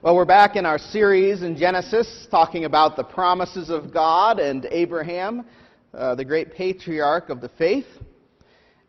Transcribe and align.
Well, 0.00 0.14
we're 0.14 0.26
back 0.26 0.54
in 0.54 0.64
our 0.64 0.78
series 0.78 1.42
in 1.42 1.56
Genesis 1.56 2.28
talking 2.30 2.66
about 2.66 2.94
the 2.94 3.02
promises 3.02 3.68
of 3.68 3.92
God 3.92 4.38
and 4.38 4.64
Abraham, 4.70 5.44
uh, 5.92 6.14
the 6.14 6.24
great 6.24 6.54
patriarch 6.54 7.30
of 7.30 7.40
the 7.40 7.48
faith, 7.48 7.88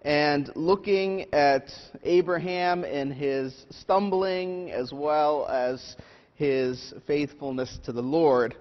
and 0.03 0.51
looking 0.55 1.25
at 1.33 1.71
Abraham 2.03 2.83
in 2.83 3.09
his 3.09 3.65
stumbling 3.71 4.69
as 4.69 4.93
well 4.93 5.47
as 5.47 5.95
his 6.35 6.93
faithfulness 7.07 7.79
to 7.85 7.91
the 7.91 8.03
Lord. 8.03 8.55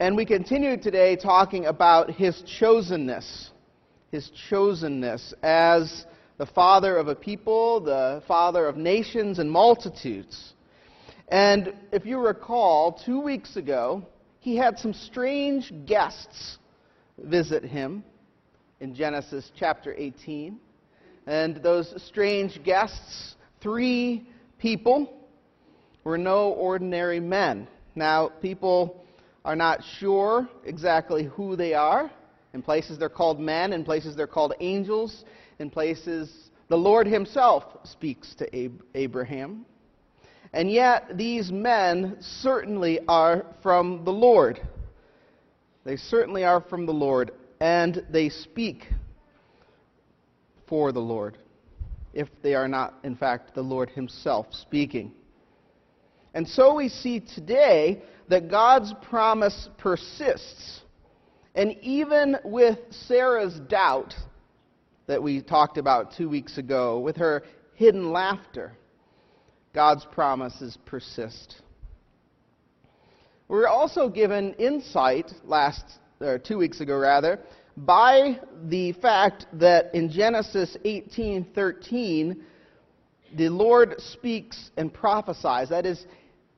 And 0.00 0.16
we 0.16 0.26
continue 0.26 0.76
today 0.76 1.14
talking 1.14 1.66
about 1.66 2.10
his 2.10 2.42
chosenness, 2.60 3.50
his 4.10 4.28
chosenness 4.50 5.34
as 5.44 6.04
the 6.36 6.46
father 6.46 6.96
of 6.96 7.06
a 7.06 7.14
people, 7.14 7.78
the 7.78 8.24
father 8.26 8.66
of 8.66 8.76
nations 8.76 9.38
and 9.38 9.48
multitudes. 9.48 10.54
And 11.30 11.74
if 11.92 12.06
you 12.06 12.18
recall, 12.18 12.92
two 13.04 13.20
weeks 13.20 13.56
ago, 13.56 14.02
he 14.40 14.56
had 14.56 14.78
some 14.78 14.94
strange 14.94 15.72
guests 15.86 16.58
visit 17.18 17.64
him 17.64 18.02
in 18.80 18.94
Genesis 18.94 19.50
chapter 19.58 19.94
18. 19.94 20.58
And 21.26 21.56
those 21.56 21.92
strange 22.02 22.62
guests, 22.64 23.34
three 23.60 24.26
people, 24.58 25.12
were 26.04 26.16
no 26.16 26.52
ordinary 26.52 27.20
men. 27.20 27.68
Now, 27.94 28.28
people 28.40 29.04
are 29.44 29.56
not 29.56 29.80
sure 29.98 30.48
exactly 30.64 31.24
who 31.24 31.56
they 31.56 31.74
are. 31.74 32.10
In 32.54 32.62
places 32.62 32.98
they're 32.98 33.10
called 33.10 33.38
men, 33.38 33.74
in 33.74 33.84
places 33.84 34.16
they're 34.16 34.26
called 34.26 34.54
angels, 34.60 35.24
in 35.58 35.68
places 35.68 36.50
the 36.68 36.76
Lord 36.76 37.06
Himself 37.06 37.64
speaks 37.84 38.34
to 38.36 38.64
Ab- 38.64 38.82
Abraham. 38.94 39.66
And 40.52 40.70
yet, 40.70 41.16
these 41.16 41.52
men 41.52 42.16
certainly 42.20 43.00
are 43.06 43.44
from 43.62 44.04
the 44.04 44.12
Lord. 44.12 44.60
They 45.84 45.96
certainly 45.96 46.44
are 46.44 46.60
from 46.60 46.86
the 46.86 46.92
Lord, 46.92 47.32
and 47.60 48.04
they 48.10 48.28
speak 48.28 48.86
for 50.66 50.92
the 50.92 51.00
Lord, 51.00 51.38
if 52.12 52.28
they 52.42 52.54
are 52.54 52.68
not, 52.68 52.94
in 53.04 53.16
fact, 53.16 53.54
the 53.54 53.62
Lord 53.62 53.90
Himself 53.90 54.46
speaking. 54.50 55.12
And 56.34 56.46
so 56.46 56.74
we 56.74 56.88
see 56.88 57.20
today 57.20 58.02
that 58.28 58.50
God's 58.50 58.94
promise 59.02 59.68
persists. 59.78 60.80
And 61.54 61.76
even 61.82 62.36
with 62.44 62.78
Sarah's 62.90 63.58
doubt 63.68 64.14
that 65.06 65.22
we 65.22 65.40
talked 65.40 65.78
about 65.78 66.12
two 66.16 66.28
weeks 66.28 66.58
ago, 66.58 67.00
with 67.00 67.16
her 67.16 67.42
hidden 67.74 68.12
laughter, 68.12 68.72
God's 69.78 70.04
promises 70.06 70.76
persist. 70.86 71.62
We 73.46 73.58
were 73.58 73.68
also 73.68 74.08
given 74.08 74.54
insight 74.54 75.32
last, 75.44 75.84
or 76.20 76.36
two 76.36 76.58
weeks 76.58 76.80
ago 76.80 76.98
rather, 76.98 77.38
by 77.76 78.40
the 78.64 78.90
fact 78.94 79.46
that 79.52 79.94
in 79.94 80.10
Genesis 80.10 80.76
18:13, 80.84 82.42
the 83.36 83.50
Lord 83.50 84.00
speaks 84.00 84.72
and 84.76 84.92
prophesies. 84.92 85.68
That 85.68 85.86
is, 85.86 86.06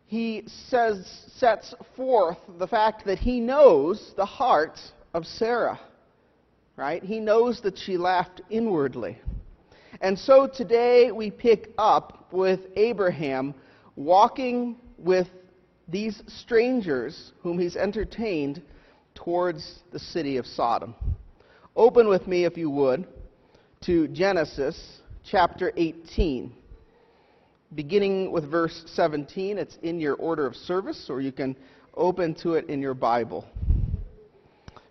he 0.06 0.44
says, 0.70 1.06
sets 1.36 1.74
forth 1.94 2.38
the 2.58 2.66
fact 2.66 3.04
that 3.04 3.18
he 3.18 3.38
knows 3.38 4.14
the 4.16 4.24
heart 4.24 4.80
of 5.12 5.26
Sarah. 5.26 5.78
Right? 6.74 7.02
He 7.02 7.20
knows 7.20 7.60
that 7.60 7.76
she 7.76 7.98
laughed 7.98 8.40
inwardly. 8.48 9.18
And 10.00 10.18
so 10.18 10.46
today 10.46 11.12
we 11.12 11.30
pick 11.30 11.68
up 11.76 12.19
with 12.32 12.60
Abraham 12.76 13.54
walking 13.96 14.76
with 14.98 15.28
these 15.88 16.22
strangers 16.26 17.32
whom 17.42 17.58
he's 17.58 17.76
entertained 17.76 18.62
towards 19.14 19.80
the 19.92 19.98
city 19.98 20.36
of 20.36 20.46
Sodom. 20.46 20.94
Open 21.76 22.08
with 22.08 22.26
me, 22.26 22.44
if 22.44 22.56
you 22.56 22.70
would, 22.70 23.06
to 23.82 24.08
Genesis 24.08 25.00
chapter 25.24 25.72
18. 25.76 26.52
Beginning 27.74 28.32
with 28.32 28.50
verse 28.50 28.82
17, 28.86 29.58
it's 29.58 29.78
in 29.82 30.00
your 30.00 30.14
order 30.14 30.46
of 30.46 30.54
service, 30.56 31.06
or 31.08 31.20
you 31.20 31.32
can 31.32 31.56
open 31.94 32.34
to 32.36 32.54
it 32.54 32.68
in 32.68 32.80
your 32.80 32.94
Bible. 32.94 33.46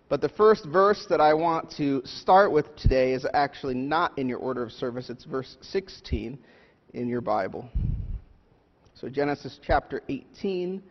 But 0.08 0.20
the 0.20 0.28
first 0.30 0.64
verse 0.66 1.06
that 1.08 1.20
I 1.20 1.34
want 1.34 1.72
to 1.76 2.02
start 2.04 2.50
with 2.50 2.74
today 2.76 3.12
is 3.12 3.26
actually 3.32 3.74
not 3.74 4.18
in 4.18 4.28
your 4.28 4.38
order 4.38 4.62
of 4.62 4.72
service. 4.72 5.08
It's 5.08 5.24
verse 5.24 5.56
16 5.60 6.38
in 6.94 7.08
your 7.08 7.20
Bible. 7.20 7.68
So, 8.94 9.08
Genesis 9.08 9.58
chapter 9.64 10.02
18, 10.08 10.82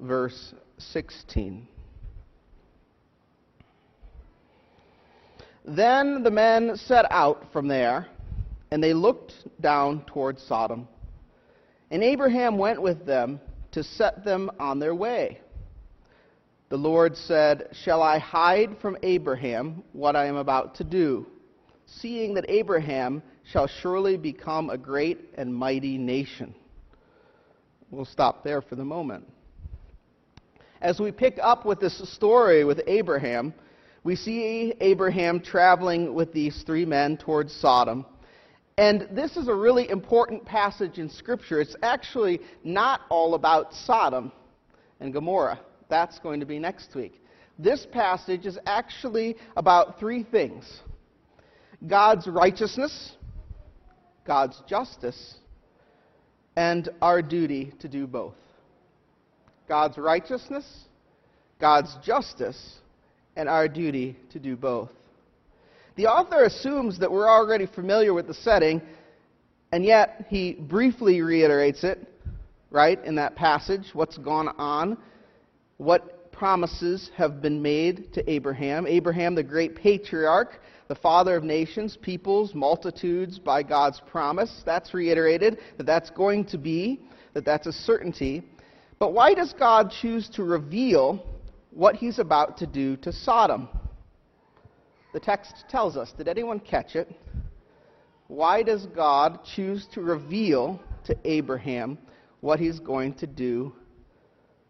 verse 0.00 0.54
16. 0.78 1.66
Then 5.64 6.22
the 6.22 6.30
men 6.30 6.76
set 6.76 7.04
out 7.10 7.44
from 7.52 7.68
there, 7.68 8.06
and 8.70 8.82
they 8.82 8.94
looked 8.94 9.34
down 9.60 10.04
toward 10.06 10.38
Sodom. 10.38 10.88
And 11.90 12.02
Abraham 12.02 12.56
went 12.56 12.80
with 12.80 13.04
them 13.04 13.40
to 13.72 13.82
set 13.82 14.24
them 14.24 14.50
on 14.58 14.78
their 14.78 14.94
way. 14.94 15.40
The 16.70 16.76
Lord 16.76 17.16
said, 17.16 17.68
Shall 17.72 18.02
I 18.02 18.18
hide 18.18 18.76
from 18.80 18.96
Abraham 19.02 19.82
what 19.92 20.16
I 20.16 20.26
am 20.26 20.36
about 20.36 20.74
to 20.76 20.84
do, 20.84 21.26
seeing 21.86 22.34
that 22.34 22.44
Abraham 22.48 23.22
shall 23.50 23.66
surely 23.66 24.16
become 24.16 24.70
a 24.70 24.78
great 24.78 25.18
and 25.36 25.54
mighty 25.54 25.96
nation? 25.96 26.54
We'll 27.90 28.04
stop 28.04 28.44
there 28.44 28.60
for 28.60 28.76
the 28.76 28.84
moment. 28.84 29.26
As 30.80 31.00
we 31.00 31.10
pick 31.10 31.38
up 31.42 31.64
with 31.64 31.80
this 31.80 31.98
story 32.12 32.64
with 32.64 32.82
Abraham, 32.86 33.54
we 34.04 34.14
see 34.14 34.74
Abraham 34.80 35.40
traveling 35.40 36.14
with 36.14 36.32
these 36.32 36.62
three 36.64 36.84
men 36.84 37.16
towards 37.16 37.52
Sodom. 37.52 38.06
And 38.76 39.08
this 39.10 39.36
is 39.36 39.48
a 39.48 39.54
really 39.54 39.90
important 39.90 40.44
passage 40.44 40.98
in 40.98 41.10
Scripture. 41.10 41.60
It's 41.60 41.74
actually 41.82 42.40
not 42.62 43.00
all 43.08 43.34
about 43.34 43.74
Sodom 43.74 44.30
and 45.00 45.12
Gomorrah. 45.12 45.58
That's 45.88 46.18
going 46.20 46.40
to 46.40 46.46
be 46.46 46.58
next 46.58 46.94
week. 46.94 47.20
This 47.58 47.86
passage 47.90 48.46
is 48.46 48.56
actually 48.66 49.36
about 49.56 49.98
three 49.98 50.22
things 50.22 50.80
God's 51.86 52.26
righteousness, 52.26 53.16
God's 54.28 54.62
justice, 54.68 55.36
and 56.54 56.90
our 57.00 57.22
duty 57.22 57.72
to 57.80 57.88
do 57.88 58.06
both. 58.06 58.34
God's 59.66 59.96
righteousness, 59.96 60.66
God's 61.58 61.96
justice, 62.04 62.76
and 63.36 63.48
our 63.48 63.68
duty 63.68 64.16
to 64.32 64.38
do 64.38 64.54
both. 64.54 64.90
The 65.96 66.08
author 66.08 66.44
assumes 66.44 66.98
that 66.98 67.10
we're 67.10 67.28
already 67.28 67.64
familiar 67.66 68.12
with 68.12 68.26
the 68.26 68.34
setting, 68.34 68.82
and 69.72 69.82
yet 69.82 70.26
he 70.28 70.52
briefly 70.52 71.22
reiterates 71.22 71.82
it, 71.82 72.06
right, 72.70 73.02
in 73.04 73.14
that 73.14 73.34
passage, 73.34 73.90
what's 73.94 74.18
gone 74.18 74.48
on 74.58 74.98
what 75.78 76.30
promises 76.32 77.10
have 77.16 77.40
been 77.40 77.62
made 77.62 78.12
to 78.12 78.30
Abraham. 78.30 78.86
Abraham, 78.86 79.34
the 79.34 79.42
great 79.42 79.74
patriarch, 79.74 80.60
the 80.88 80.94
father 80.94 81.36
of 81.36 81.44
nations, 81.44 81.96
peoples, 82.00 82.54
multitudes 82.54 83.38
by 83.38 83.62
God's 83.62 84.00
promise. 84.10 84.62
That's 84.64 84.94
reiterated 84.94 85.58
that 85.76 85.86
that's 85.86 86.10
going 86.10 86.46
to 86.46 86.58
be, 86.58 87.00
that 87.34 87.44
that's 87.44 87.66
a 87.66 87.72
certainty. 87.72 88.42
But 88.98 89.12
why 89.12 89.34
does 89.34 89.52
God 89.52 89.92
choose 90.00 90.28
to 90.30 90.42
reveal 90.42 91.24
what 91.70 91.94
he's 91.94 92.18
about 92.18 92.56
to 92.58 92.66
do 92.66 92.96
to 92.98 93.12
Sodom? 93.12 93.68
The 95.12 95.20
text 95.20 95.64
tells 95.68 95.96
us. 95.96 96.12
Did 96.16 96.26
anyone 96.26 96.58
catch 96.58 96.96
it? 96.96 97.08
Why 98.26 98.62
does 98.62 98.86
God 98.86 99.40
choose 99.54 99.86
to 99.92 100.00
reveal 100.00 100.80
to 101.06 101.16
Abraham 101.24 101.98
what 102.40 102.58
he's 102.58 102.78
going 102.78 103.14
to 103.14 103.26
do 103.26 103.72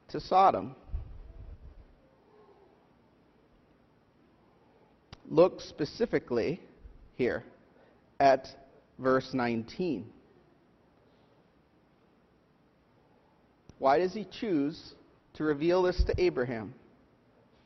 to 0.09 0.21
Sodom? 0.21 0.76
Look 5.29 5.61
specifically 5.61 6.61
here 7.17 7.45
at 8.21 8.49
verse 8.99 9.31
19. 9.33 10.07
Why 13.79 13.99
does 13.99 14.13
he 14.13 14.27
choose 14.41 14.95
to 15.35 15.45
reveal 15.45 15.83
this 15.83 16.03
to 16.05 16.15
Abraham? 16.21 16.75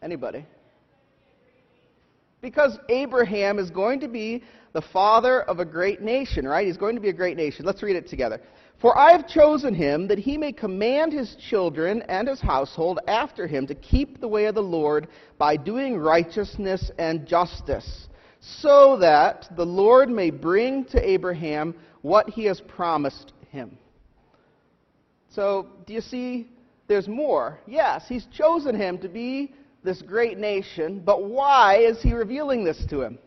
Anybody? 0.02 0.44
Because 2.40 2.76
Abraham 2.88 3.58
is 3.58 3.70
going 3.70 4.00
to 4.00 4.08
be 4.08 4.42
the 4.72 4.82
father 4.82 5.42
of 5.42 5.60
a 5.60 5.64
great 5.64 6.02
nation, 6.02 6.46
right? 6.46 6.66
He's 6.66 6.76
going 6.76 6.96
to 6.96 7.00
be 7.00 7.08
a 7.08 7.14
great 7.14 7.36
nation. 7.36 7.64
Let's 7.64 7.82
read 7.82 7.96
it 7.96 8.08
together. 8.08 8.40
For 8.82 8.98
I 8.98 9.12
have 9.12 9.28
chosen 9.28 9.74
him 9.74 10.08
that 10.08 10.18
he 10.18 10.36
may 10.36 10.50
command 10.50 11.12
his 11.12 11.36
children 11.36 12.02
and 12.08 12.26
his 12.26 12.40
household 12.40 12.98
after 13.06 13.46
him 13.46 13.64
to 13.68 13.76
keep 13.76 14.20
the 14.20 14.26
way 14.26 14.46
of 14.46 14.56
the 14.56 14.62
Lord 14.62 15.06
by 15.38 15.56
doing 15.56 15.96
righteousness 15.96 16.90
and 16.98 17.24
justice, 17.24 18.08
so 18.40 18.96
that 18.96 19.48
the 19.56 19.64
Lord 19.64 20.10
may 20.10 20.30
bring 20.30 20.84
to 20.86 21.08
Abraham 21.08 21.76
what 22.00 22.28
he 22.28 22.44
has 22.46 22.60
promised 22.60 23.32
him. 23.50 23.78
So, 25.30 25.68
do 25.86 25.92
you 25.92 26.00
see 26.00 26.50
there's 26.88 27.06
more? 27.06 27.60
Yes, 27.68 28.06
he's 28.08 28.26
chosen 28.36 28.74
him 28.74 28.98
to 28.98 29.08
be 29.08 29.54
this 29.84 30.02
great 30.02 30.38
nation, 30.38 31.00
but 31.04 31.22
why 31.22 31.76
is 31.76 32.02
he 32.02 32.14
revealing 32.14 32.64
this 32.64 32.84
to 32.86 33.00
him? 33.00 33.18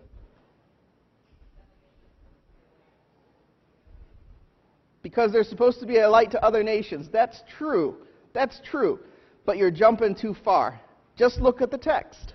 Because 5.05 5.31
they're 5.31 5.43
supposed 5.43 5.79
to 5.81 5.85
be 5.85 5.99
a 5.99 6.09
light 6.09 6.31
to 6.31 6.43
other 6.43 6.63
nations. 6.63 7.09
That's 7.13 7.43
true. 7.59 7.97
That's 8.33 8.59
true. 8.65 8.99
But 9.45 9.57
you're 9.57 9.69
jumping 9.69 10.15
too 10.15 10.35
far. 10.43 10.81
Just 11.15 11.39
look 11.39 11.61
at 11.61 11.69
the 11.69 11.77
text. 11.77 12.33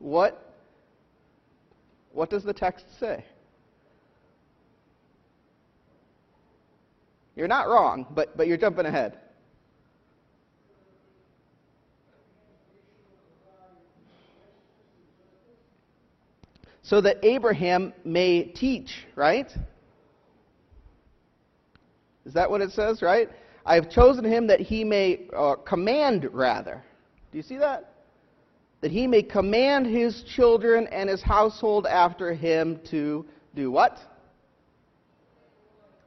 What, 0.00 0.56
what 2.10 2.30
does 2.30 2.42
the 2.42 2.52
text 2.52 2.84
say? 2.98 3.24
You're 7.36 7.46
not 7.46 7.68
wrong, 7.68 8.06
but, 8.10 8.36
but 8.36 8.48
you're 8.48 8.56
jumping 8.56 8.86
ahead. 8.86 9.18
So 16.82 17.00
that 17.02 17.18
Abraham 17.22 17.92
may 18.04 18.42
teach, 18.42 18.90
right? 19.14 19.48
Is 22.30 22.34
that 22.34 22.48
what 22.48 22.60
it 22.60 22.70
says, 22.70 23.02
right? 23.02 23.28
I 23.66 23.74
have 23.74 23.90
chosen 23.90 24.24
him 24.24 24.46
that 24.46 24.60
he 24.60 24.84
may 24.84 25.22
uh, 25.36 25.56
command, 25.56 26.28
rather. 26.32 26.80
Do 27.32 27.38
you 27.38 27.42
see 27.42 27.58
that? 27.58 27.92
That 28.82 28.92
he 28.92 29.08
may 29.08 29.24
command 29.24 29.84
his 29.84 30.22
children 30.36 30.86
and 30.92 31.10
his 31.10 31.20
household 31.20 31.88
after 31.88 32.32
him 32.32 32.78
to 32.92 33.26
do 33.56 33.72
what? 33.72 33.98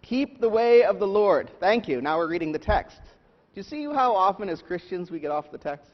Keep 0.02 0.40
the 0.40 0.48
way 0.48 0.86
of 0.86 0.98
the 0.98 1.06
Lord. 1.06 1.52
Thank 1.60 1.90
you. 1.90 2.00
Now 2.00 2.18
we're 2.20 2.30
reading 2.30 2.54
the 2.54 2.58
text. 2.58 3.02
Do 3.04 3.60
you 3.60 3.64
see 3.64 3.84
how 3.84 4.16
often 4.16 4.48
as 4.48 4.62
Christians 4.62 5.12
we 5.12 5.20
get 5.20 5.30
off 5.30 5.52
the 5.52 5.58
text? 5.58 5.92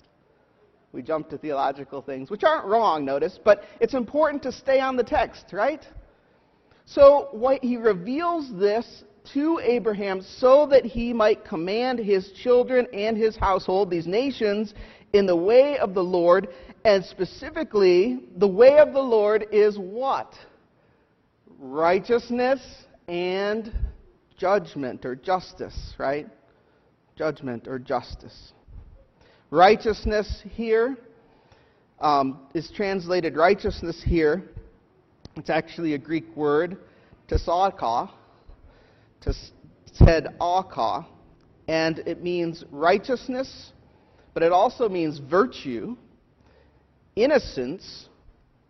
We 0.91 1.01
jump 1.01 1.27
to 1.29 1.39
theological 1.39 2.03
things, 2.03 2.29
which 2.29 2.43
aren't 2.43 2.67
wrong, 2.67 3.03
notice, 3.03 3.39
but 3.43 3.63
it's 3.79 3.95
important 3.95 4.43
to 4.43 4.51
stay 4.51 4.79
on 4.79 4.95
the 4.95 5.03
text, 5.03 5.45
right? 5.51 5.83
So 6.85 7.29
what, 7.31 7.63
he 7.63 7.77
reveals 7.77 8.51
this 8.53 9.03
to 9.33 9.59
Abraham 9.63 10.21
so 10.21 10.65
that 10.67 10.85
he 10.85 11.13
might 11.13 11.45
command 11.45 11.99
his 11.99 12.31
children 12.31 12.87
and 12.93 13.17
his 13.17 13.35
household, 13.35 13.89
these 13.89 14.07
nations, 14.07 14.73
in 15.13 15.25
the 15.25 15.35
way 15.35 15.77
of 15.77 15.93
the 15.93 16.03
Lord. 16.03 16.49
And 16.85 17.03
specifically, 17.03 18.23
the 18.37 18.47
way 18.47 18.77
of 18.77 18.93
the 18.93 19.01
Lord 19.01 19.47
is 19.51 19.77
what? 19.77 20.33
Righteousness 21.59 22.61
and 23.07 23.73
judgment 24.37 25.05
or 25.05 25.15
justice, 25.15 25.93
right? 25.97 26.27
Judgment 27.17 27.67
or 27.67 27.79
justice. 27.79 28.53
Righteousness 29.51 30.43
here 30.47 30.97
um, 31.99 32.39
is 32.53 32.71
translated 32.71 33.35
righteousness 33.35 34.01
here. 34.05 34.43
It's 35.35 35.49
actually 35.49 35.93
a 35.93 35.97
Greek 35.97 36.35
word, 36.35 36.77
tesaka, 39.21 39.51
tzedakah, 39.99 41.05
and 41.67 41.99
it 41.99 42.23
means 42.23 42.63
righteousness, 42.71 43.73
but 44.33 44.43
it 44.43 44.51
also 44.51 44.89
means 44.89 45.19
virtue, 45.19 45.95
innocence, 47.15 48.09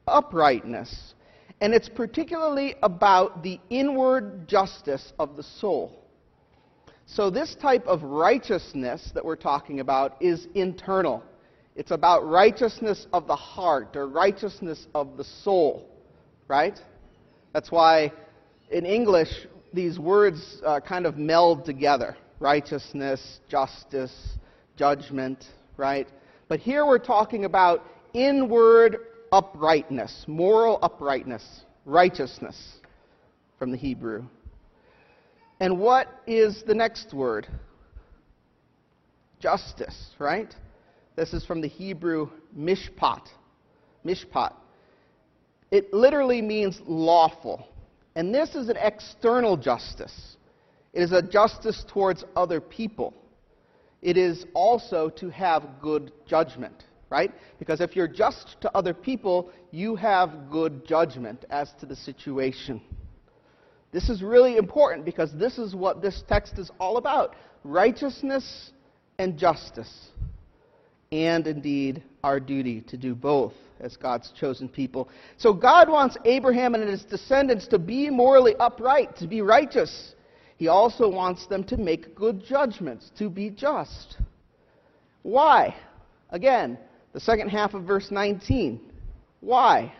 uprightness, 0.07 1.13
and 1.61 1.73
it's 1.73 1.89
particularly 1.89 2.75
about 2.83 3.43
the 3.43 3.59
inward 3.69 4.47
justice 4.47 5.13
of 5.19 5.35
the 5.35 5.43
soul. 5.43 5.95
So, 7.05 7.29
this 7.29 7.55
type 7.55 7.85
of 7.87 8.03
righteousness 8.03 9.11
that 9.13 9.25
we're 9.25 9.35
talking 9.35 9.79
about 9.79 10.21
is 10.21 10.47
internal. 10.53 11.23
It's 11.75 11.91
about 11.91 12.27
righteousness 12.27 13.07
of 13.13 13.25
the 13.27 13.35
heart 13.35 13.95
or 13.95 14.07
righteousness 14.07 14.87
of 14.93 15.17
the 15.17 15.23
soul, 15.23 15.89
right? 16.47 16.79
That's 17.53 17.71
why 17.71 18.11
in 18.69 18.85
English 18.85 19.47
these 19.73 19.99
words 19.99 20.61
uh, 20.65 20.79
kind 20.79 21.05
of 21.05 21.17
meld 21.17 21.65
together 21.65 22.17
righteousness, 22.39 23.39
justice, 23.49 24.13
judgment, 24.77 25.43
right? 25.75 26.07
But 26.47 26.59
here 26.59 26.85
we're 26.85 26.97
talking 26.97 27.45
about 27.45 27.83
inward 28.13 28.97
uprightness, 29.31 30.23
moral 30.27 30.79
uprightness, 30.81 31.43
righteousness 31.85 32.55
from 33.57 33.71
the 33.71 33.77
Hebrew. 33.77 34.23
And 35.59 35.79
what 35.79 36.07
is 36.25 36.63
the 36.65 36.73
next 36.73 37.13
word? 37.13 37.47
Justice, 39.39 40.11
right? 40.17 40.53
This 41.15 41.33
is 41.33 41.45
from 41.45 41.61
the 41.61 41.67
Hebrew 41.67 42.29
mishpat. 42.57 43.27
Mishpat. 44.05 44.53
It 45.71 45.93
literally 45.93 46.41
means 46.41 46.79
lawful. 46.85 47.67
And 48.19 48.35
this 48.35 48.53
is 48.53 48.67
an 48.67 48.75
external 48.75 49.55
justice. 49.55 50.35
It 50.91 51.01
is 51.01 51.13
a 51.13 51.21
justice 51.21 51.85
towards 51.87 52.25
other 52.35 52.59
people. 52.59 53.13
It 54.01 54.17
is 54.17 54.45
also 54.53 55.07
to 55.11 55.29
have 55.29 55.63
good 55.81 56.11
judgment 56.27 56.83
right? 57.09 57.31
Because 57.57 57.81
if 57.81 57.95
you're 57.95 58.07
just 58.07 58.57
to 58.61 58.75
other 58.77 58.93
people, 58.93 59.49
you 59.71 59.95
have 59.95 60.49
good 60.51 60.85
judgment 60.85 61.45
as 61.49 61.71
to 61.79 61.85
the 61.85 61.95
situation. 61.95 62.81
This 63.91 64.09
is 64.09 64.21
really 64.21 64.57
important 64.57 65.05
because 65.05 65.33
this 65.33 65.57
is 65.57 65.73
what 65.73 66.01
this 66.01 66.23
text 66.27 66.59
is 66.59 66.69
all 66.79 66.97
about 66.97 67.35
righteousness 67.63 68.71
and 69.17 69.37
justice. 69.37 70.09
And 71.11 71.47
indeed, 71.47 72.03
our 72.23 72.39
duty 72.39 72.81
to 72.81 72.97
do 72.97 73.15
both 73.15 73.53
as 73.79 73.97
God's 73.97 74.31
chosen 74.31 74.67
people. 74.69 75.09
So, 75.37 75.53
God 75.53 75.89
wants 75.89 76.17
Abraham 76.25 76.75
and 76.75 76.87
his 76.87 77.03
descendants 77.03 77.67
to 77.67 77.79
be 77.79 78.09
morally 78.09 78.55
upright, 78.59 79.15
to 79.17 79.27
be 79.27 79.41
righteous. 79.41 80.15
He 80.57 80.67
also 80.67 81.09
wants 81.09 81.47
them 81.47 81.63
to 81.65 81.77
make 81.77 82.15
good 82.15 82.43
judgments, 82.43 83.11
to 83.17 83.29
be 83.29 83.49
just. 83.49 84.17
Why? 85.23 85.75
Again, 86.31 86.77
the 87.13 87.19
second 87.19 87.49
half 87.49 87.73
of 87.73 87.83
verse 87.83 88.11
19. 88.11 88.79
Why? 89.39 89.93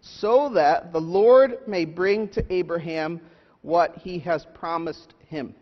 So 0.00 0.50
that 0.54 0.92
the 0.92 1.00
Lord 1.00 1.58
may 1.66 1.84
bring 1.84 2.28
to 2.28 2.52
Abraham 2.52 3.20
what 3.62 3.96
he 3.96 4.18
has 4.20 4.46
promised 4.54 5.14
him. 5.28 5.54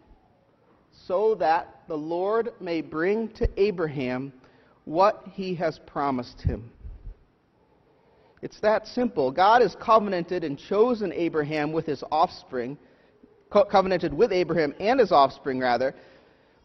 So 0.92 1.34
that 1.36 1.82
the 1.88 1.96
Lord 1.96 2.52
may 2.60 2.80
bring 2.80 3.28
to 3.30 3.48
Abraham 3.60 4.32
what 4.84 5.24
he 5.32 5.54
has 5.56 5.78
promised 5.86 6.40
him. 6.40 6.70
It's 8.42 8.60
that 8.60 8.86
simple. 8.86 9.30
God 9.30 9.60
has 9.60 9.76
covenanted 9.80 10.44
and 10.44 10.58
chosen 10.58 11.12
Abraham 11.12 11.72
with 11.72 11.86
his 11.86 12.02
offspring, 12.10 12.78
co- 13.50 13.64
covenanted 13.64 14.14
with 14.14 14.32
Abraham 14.32 14.74
and 14.80 14.98
his 14.98 15.12
offspring, 15.12 15.58
rather, 15.58 15.94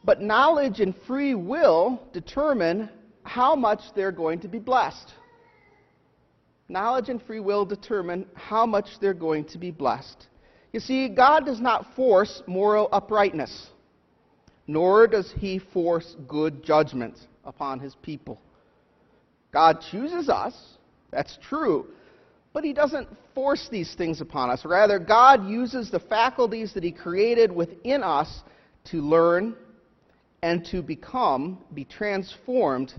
but 0.03 0.21
knowledge 0.21 0.79
and 0.79 0.95
free 1.07 1.35
will 1.35 2.01
determine 2.13 2.89
how 3.23 3.55
much 3.55 3.81
they're 3.95 4.11
going 4.11 4.39
to 4.39 4.47
be 4.47 4.59
blessed. 4.59 5.13
Knowledge 6.69 7.09
and 7.09 7.21
free 7.21 7.39
will 7.39 7.65
determine 7.65 8.25
how 8.35 8.65
much 8.65 8.87
they're 9.01 9.13
going 9.13 9.45
to 9.45 9.57
be 9.57 9.71
blessed. 9.71 10.27
You 10.71 10.79
see, 10.79 11.09
God 11.09 11.45
does 11.45 11.59
not 11.59 11.95
force 11.95 12.41
moral 12.47 12.89
uprightness, 12.91 13.67
nor 14.67 15.07
does 15.07 15.31
He 15.37 15.59
force 15.59 16.15
good 16.27 16.63
judgment 16.63 17.17
upon 17.43 17.79
His 17.79 17.95
people. 18.01 18.39
God 19.51 19.79
chooses 19.91 20.29
us, 20.29 20.53
that's 21.11 21.37
true, 21.47 21.87
but 22.53 22.63
He 22.63 22.73
doesn't 22.73 23.07
force 23.33 23.67
these 23.71 23.93
things 23.95 24.21
upon 24.21 24.49
us. 24.49 24.65
Rather, 24.65 24.99
God 24.99 25.47
uses 25.47 25.91
the 25.91 25.99
faculties 25.99 26.73
that 26.73 26.83
He 26.83 26.91
created 26.91 27.51
within 27.51 28.03
us 28.03 28.43
to 28.85 29.01
learn 29.01 29.55
and 30.41 30.63
to 30.65 30.81
become, 30.83 31.57
be 31.73 31.85
transformed 31.85 32.93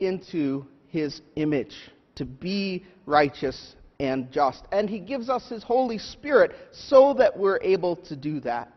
into 0.00 0.66
his 0.88 1.20
image, 1.36 1.76
to 2.16 2.24
be 2.24 2.84
righteous 3.06 3.76
and 4.00 4.30
just. 4.32 4.64
And 4.72 4.90
he 4.90 4.98
gives 4.98 5.28
us 5.28 5.48
his 5.48 5.62
Holy 5.62 5.98
Spirit 5.98 6.52
so 6.72 7.14
that 7.14 7.38
we're 7.38 7.60
able 7.62 7.96
to 7.96 8.16
do 8.16 8.40
that. 8.40 8.72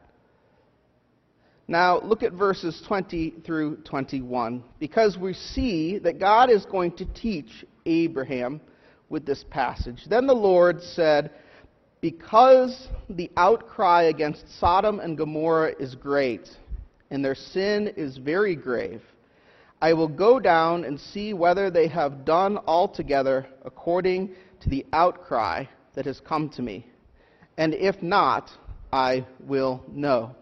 Now, 1.67 2.01
look 2.01 2.23
at 2.23 2.33
verses 2.33 2.81
20 2.87 3.35
through 3.45 3.77
21, 3.77 4.63
because 4.79 5.17
we 5.17 5.33
see 5.33 5.97
that 5.99 6.19
God 6.19 6.49
is 6.49 6.65
going 6.65 6.91
to 6.97 7.05
teach 7.05 7.65
Abraham 7.85 8.59
with 9.09 9.25
this 9.25 9.45
passage. 9.49 10.03
Then 10.09 10.27
the 10.27 10.33
Lord 10.33 10.81
said, 10.81 11.31
Because 12.01 12.89
the 13.09 13.31
outcry 13.37 14.03
against 14.03 14.59
Sodom 14.59 14.99
and 14.99 15.17
Gomorrah 15.17 15.73
is 15.79 15.95
great, 15.95 16.49
and 17.11 17.23
their 17.23 17.35
sin 17.35 17.93
is 17.95 18.17
very 18.17 18.55
grave. 18.55 19.01
I 19.81 19.93
will 19.93 20.07
go 20.07 20.39
down 20.39 20.83
and 20.83 20.99
see 20.99 21.33
whether 21.33 21.69
they 21.69 21.87
have 21.87 22.25
done 22.25 22.57
altogether 22.67 23.47
according 23.63 24.35
to 24.61 24.69
the 24.69 24.85
outcry 24.93 25.65
that 25.93 26.05
has 26.05 26.19
come 26.19 26.49
to 26.49 26.61
me. 26.61 26.87
And 27.57 27.73
if 27.73 28.01
not, 28.01 28.49
I 28.91 29.25
will 29.41 29.83
know. 29.89 30.35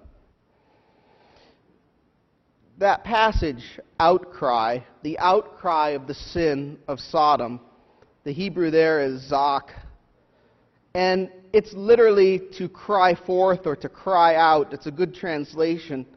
That 2.81 3.03
passage, 3.03 3.63
outcry, 3.99 4.79
the 5.03 5.19
outcry 5.19 5.89
of 5.89 6.07
the 6.07 6.15
sin 6.15 6.79
of 6.87 6.99
Sodom, 6.99 7.59
the 8.23 8.33
Hebrew 8.33 8.71
there 8.71 9.01
is 9.01 9.29
zak. 9.29 9.69
And 10.95 11.29
it's 11.53 11.71
literally 11.73 12.41
to 12.57 12.67
cry 12.67 13.13
forth 13.13 13.67
or 13.67 13.75
to 13.75 13.87
cry 13.87 14.33
out. 14.33 14.73
It's 14.73 14.87
a 14.87 14.91
good 14.91 15.13
translation. 15.13 16.07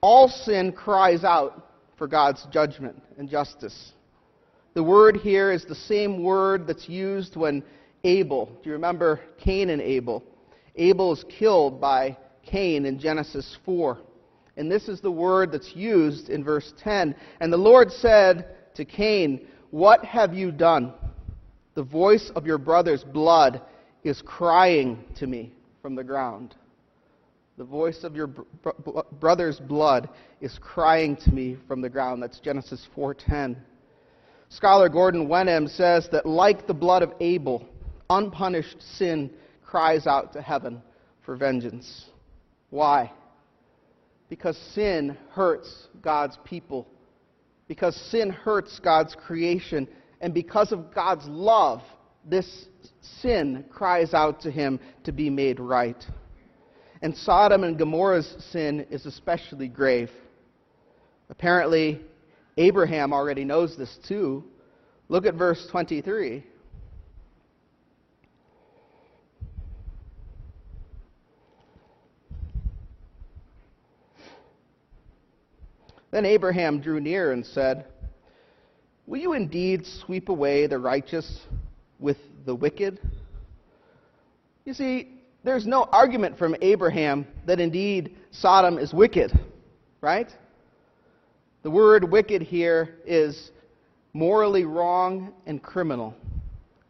All 0.00 0.28
sin 0.28 0.72
cries 0.72 1.22
out 1.22 1.68
for 1.98 2.08
God's 2.08 2.46
judgment 2.50 3.02
and 3.18 3.28
justice. 3.28 3.92
The 4.72 4.82
word 4.82 5.18
here 5.18 5.52
is 5.52 5.66
the 5.66 5.74
same 5.74 6.22
word 6.22 6.66
that's 6.66 6.88
used 6.88 7.36
when 7.36 7.62
Abel, 8.04 8.46
do 8.62 8.70
you 8.70 8.72
remember 8.72 9.20
Cain 9.36 9.68
and 9.68 9.82
Abel? 9.82 10.24
Abel 10.76 11.12
is 11.12 11.26
killed 11.28 11.78
by 11.78 12.16
Cain 12.42 12.86
in 12.86 12.98
Genesis 12.98 13.58
4. 13.66 13.98
And 14.58 14.70
this 14.70 14.88
is 14.88 15.00
the 15.00 15.10
word 15.10 15.52
that's 15.52 15.74
used 15.74 16.28
in 16.28 16.42
verse 16.42 16.72
10. 16.82 17.14
And 17.40 17.52
the 17.52 17.56
Lord 17.56 17.92
said 17.92 18.46
to 18.74 18.84
Cain, 18.84 19.46
What 19.70 20.04
have 20.04 20.34
you 20.34 20.50
done? 20.50 20.92
The 21.74 21.84
voice 21.84 22.30
of 22.34 22.44
your 22.44 22.58
brother's 22.58 23.04
blood 23.04 23.62
is 24.02 24.20
crying 24.20 25.04
to 25.16 25.28
me 25.28 25.52
from 25.80 25.94
the 25.94 26.02
ground. 26.02 26.56
The 27.56 27.64
voice 27.64 28.02
of 28.02 28.16
your 28.16 28.28
brother's 29.20 29.60
blood 29.60 30.08
is 30.40 30.58
crying 30.60 31.16
to 31.16 31.30
me 31.30 31.56
from 31.68 31.80
the 31.80 31.88
ground. 31.88 32.22
That's 32.22 32.40
Genesis 32.40 32.84
4:10. 32.96 33.56
Scholar 34.48 34.88
Gordon 34.88 35.28
Wenham 35.28 35.68
says 35.68 36.08
that 36.10 36.26
like 36.26 36.66
the 36.66 36.74
blood 36.74 37.02
of 37.02 37.12
Abel, 37.20 37.64
unpunished 38.10 38.82
sin 38.96 39.30
cries 39.64 40.06
out 40.06 40.32
to 40.32 40.42
heaven 40.42 40.82
for 41.22 41.36
vengeance. 41.36 42.06
Why? 42.70 43.12
Because 44.28 44.56
sin 44.74 45.16
hurts 45.30 45.88
God's 46.02 46.38
people. 46.44 46.86
Because 47.66 47.96
sin 48.10 48.30
hurts 48.30 48.78
God's 48.80 49.14
creation. 49.14 49.88
And 50.20 50.34
because 50.34 50.72
of 50.72 50.94
God's 50.94 51.26
love, 51.26 51.82
this 52.24 52.66
sin 53.22 53.64
cries 53.70 54.14
out 54.14 54.40
to 54.42 54.50
him 54.50 54.80
to 55.04 55.12
be 55.12 55.30
made 55.30 55.60
right. 55.60 56.02
And 57.00 57.16
Sodom 57.16 57.64
and 57.64 57.78
Gomorrah's 57.78 58.34
sin 58.50 58.86
is 58.90 59.06
especially 59.06 59.68
grave. 59.68 60.10
Apparently, 61.30 62.00
Abraham 62.56 63.12
already 63.12 63.44
knows 63.44 63.76
this 63.76 63.98
too. 64.08 64.44
Look 65.08 65.24
at 65.24 65.34
verse 65.34 65.66
23. 65.70 66.44
Then 76.10 76.24
Abraham 76.24 76.80
drew 76.80 77.00
near 77.00 77.32
and 77.32 77.44
said, 77.44 77.84
Will 79.06 79.20
you 79.20 79.32
indeed 79.32 79.86
sweep 79.86 80.28
away 80.28 80.66
the 80.66 80.78
righteous 80.78 81.40
with 81.98 82.18
the 82.44 82.54
wicked? 82.54 83.00
You 84.64 84.74
see, 84.74 85.08
there's 85.44 85.66
no 85.66 85.84
argument 85.84 86.38
from 86.38 86.56
Abraham 86.60 87.26
that 87.46 87.60
indeed 87.60 88.16
Sodom 88.30 88.78
is 88.78 88.92
wicked, 88.92 89.32
right? 90.00 90.28
The 91.62 91.70
word 91.70 92.10
wicked 92.10 92.42
here 92.42 92.96
is 93.06 93.50
morally 94.12 94.64
wrong 94.64 95.32
and 95.46 95.62
criminal, 95.62 96.14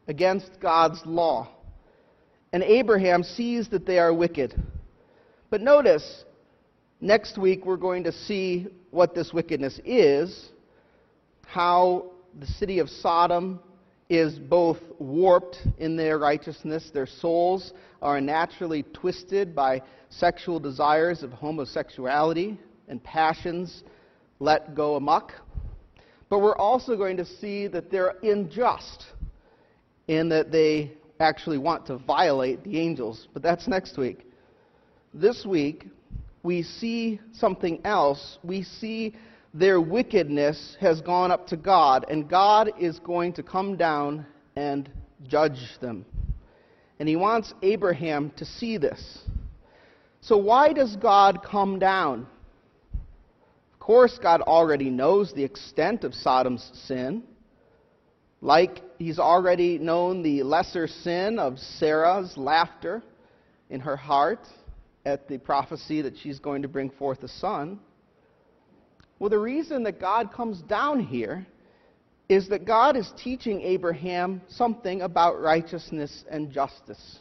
against 0.09 0.61
God's 0.61 1.01
law. 1.05 1.49
And 2.53 2.63
Abraham 2.63 3.23
sees 3.23 3.69
that 3.69 3.87
they 3.87 3.99
are 3.99 4.13
wicked. 4.13 4.61
But 5.51 5.61
notice, 5.61 6.25
next 7.01 7.39
week 7.39 7.65
we're 7.67 7.77
going 7.77 8.05
to 8.05 8.13
see 8.13 8.67
what 8.91 9.15
this 9.15 9.33
wickedness 9.33 9.81
is, 9.85 10.51
how 11.47 12.11
the 12.39 12.47
city 12.47 12.79
of 12.79 12.89
Sodom 12.89 13.61
is 14.09 14.39
both 14.39 14.79
warped 14.99 15.59
in 15.79 15.97
their 15.97 16.19
righteousness, 16.19 16.91
their 16.93 17.07
souls 17.07 17.73
are 18.01 18.21
naturally 18.21 18.83
twisted 18.95 19.55
by 19.55 19.83
sexual 20.09 20.59
desires 20.59 21.23
of 21.23 21.31
homosexuality 21.31 22.59
and 22.89 23.03
passions 23.05 23.83
let 24.41 24.75
go 24.75 24.97
amok. 24.97 25.33
But 26.31 26.41
we're 26.41 26.57
also 26.57 26.97
going 26.97 27.17
to 27.19 27.25
see 27.25 27.67
that 27.69 27.91
they're 27.91 28.15
unjust 28.23 29.05
in 30.07 30.29
that 30.31 30.51
they 30.51 30.93
actually 31.21 31.59
want 31.59 31.87
to 31.87 31.99
violate 31.99 32.63
the 32.65 32.79
angels. 32.79 33.29
But 33.33 33.43
that's 33.43 33.67
next 33.67 33.99
week. 33.99 34.27
This 35.13 35.45
week, 35.45 35.87
we 36.49 36.63
see 36.63 37.21
something 37.33 37.79
else. 37.85 38.39
We 38.43 38.63
see 38.63 39.15
their 39.53 39.83
wickedness 39.83 40.79
has 40.81 41.03
gone 41.03 41.31
up 41.31 41.47
to 41.49 41.59
God, 41.59 42.07
and 42.09 42.27
God 42.27 42.73
is 42.81 42.99
going 43.01 43.35
to 43.35 43.43
come 43.43 43.77
down 43.77 44.25
and 44.57 44.89
judge 45.27 45.61
them. 45.83 46.07
And 46.99 47.07
he 47.07 47.17
wants 47.17 47.53
Abraham 47.61 48.33
to 48.39 48.47
see 48.47 48.79
this. 48.79 49.19
So, 50.23 50.39
why 50.39 50.73
does 50.73 50.97
God 50.97 51.43
come 51.43 51.79
down? 51.79 52.27
Of 53.75 53.79
course, 53.79 54.19
God 54.19 54.41
already 54.41 54.89
knows 54.89 55.35
the 55.35 55.45
extent 55.45 56.03
of 56.03 56.15
Sodom's 56.15 56.71
sin. 56.87 57.25
Like 58.41 58.81
he's 58.99 59.19
already 59.19 59.77
known 59.77 60.23
the 60.23 60.45
lesser 60.45 60.87
sin 60.87 61.39
of 61.39 61.59
Sarah's 61.59 62.39
laughter 62.39 63.03
in 63.69 63.81
her 63.81 63.97
heart 63.97 64.47
at 65.09 65.27
the 65.27 65.39
prophecy 65.39 66.03
that 66.03 66.17
she's 66.19 66.39
going 66.39 66.61
to 66.63 66.69
bring 66.69 66.91
forth 66.91 67.23
a 67.23 67.29
son. 67.29 67.81
Well, 69.19 69.31
the 69.31 69.39
reason 69.39 69.83
that 69.85 69.99
God 69.99 70.33
comes 70.33 70.61
down 70.63 71.01
here 71.01 71.47
is 72.29 72.49
that 72.51 72.67
God 72.67 72.95
is 72.95 73.11
teaching 73.17 73.63
Abraham 73.63 74.43
something 74.49 75.01
about 75.01 75.41
righteousness 75.41 76.25
and 76.31 76.53
justice, 76.53 77.21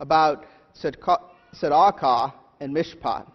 about 0.00 0.44
tzedakah 0.82 2.32
and 2.60 2.74
mishpat. 2.74 3.30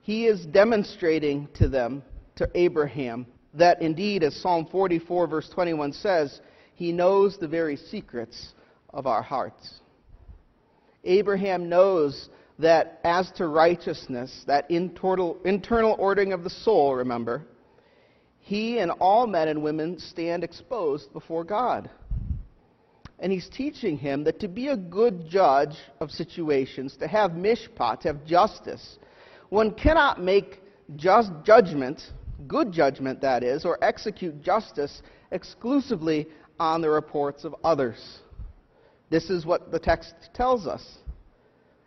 He 0.00 0.26
is 0.26 0.46
demonstrating 0.46 1.48
to 1.54 1.68
them, 1.68 2.02
to 2.36 2.48
Abraham, 2.54 3.26
that 3.52 3.82
indeed, 3.82 4.22
as 4.22 4.34
Psalm 4.36 4.66
44, 4.72 5.26
verse 5.26 5.50
21 5.50 5.92
says, 5.92 6.40
he 6.74 6.90
knows 6.90 7.36
the 7.36 7.46
very 7.46 7.76
secrets 7.76 8.54
of 8.94 9.06
our 9.06 9.22
hearts. 9.22 9.80
Abraham 11.04 11.68
knows 11.68 12.28
that 12.58 13.00
as 13.04 13.30
to 13.32 13.48
righteousness, 13.48 14.44
that 14.46 14.70
internal, 14.70 15.38
internal 15.44 15.96
ordering 15.98 16.32
of 16.32 16.44
the 16.44 16.50
soul, 16.50 16.94
remember, 16.94 17.44
he 18.38 18.78
and 18.78 18.90
all 18.92 19.26
men 19.26 19.48
and 19.48 19.62
women 19.62 19.98
stand 19.98 20.44
exposed 20.44 21.12
before 21.12 21.44
God. 21.44 21.90
And 23.18 23.32
he's 23.32 23.48
teaching 23.48 23.96
him 23.96 24.24
that 24.24 24.40
to 24.40 24.48
be 24.48 24.68
a 24.68 24.76
good 24.76 25.28
judge 25.28 25.76
of 26.00 26.10
situations, 26.10 26.96
to 26.98 27.08
have 27.08 27.32
mishpat, 27.32 28.00
to 28.00 28.08
have 28.08 28.24
justice, 28.24 28.98
one 29.48 29.72
cannot 29.72 30.20
make 30.20 30.60
just 30.96 31.30
judgment, 31.44 32.02
good 32.46 32.72
judgment 32.72 33.20
that 33.22 33.42
is, 33.42 33.64
or 33.64 33.82
execute 33.82 34.42
justice 34.42 35.02
exclusively 35.30 36.26
on 36.60 36.80
the 36.80 36.90
reports 36.90 37.44
of 37.44 37.54
others. 37.64 38.18
This 39.14 39.30
is 39.30 39.46
what 39.46 39.70
the 39.70 39.78
text 39.78 40.12
tells 40.34 40.66
us. 40.66 40.84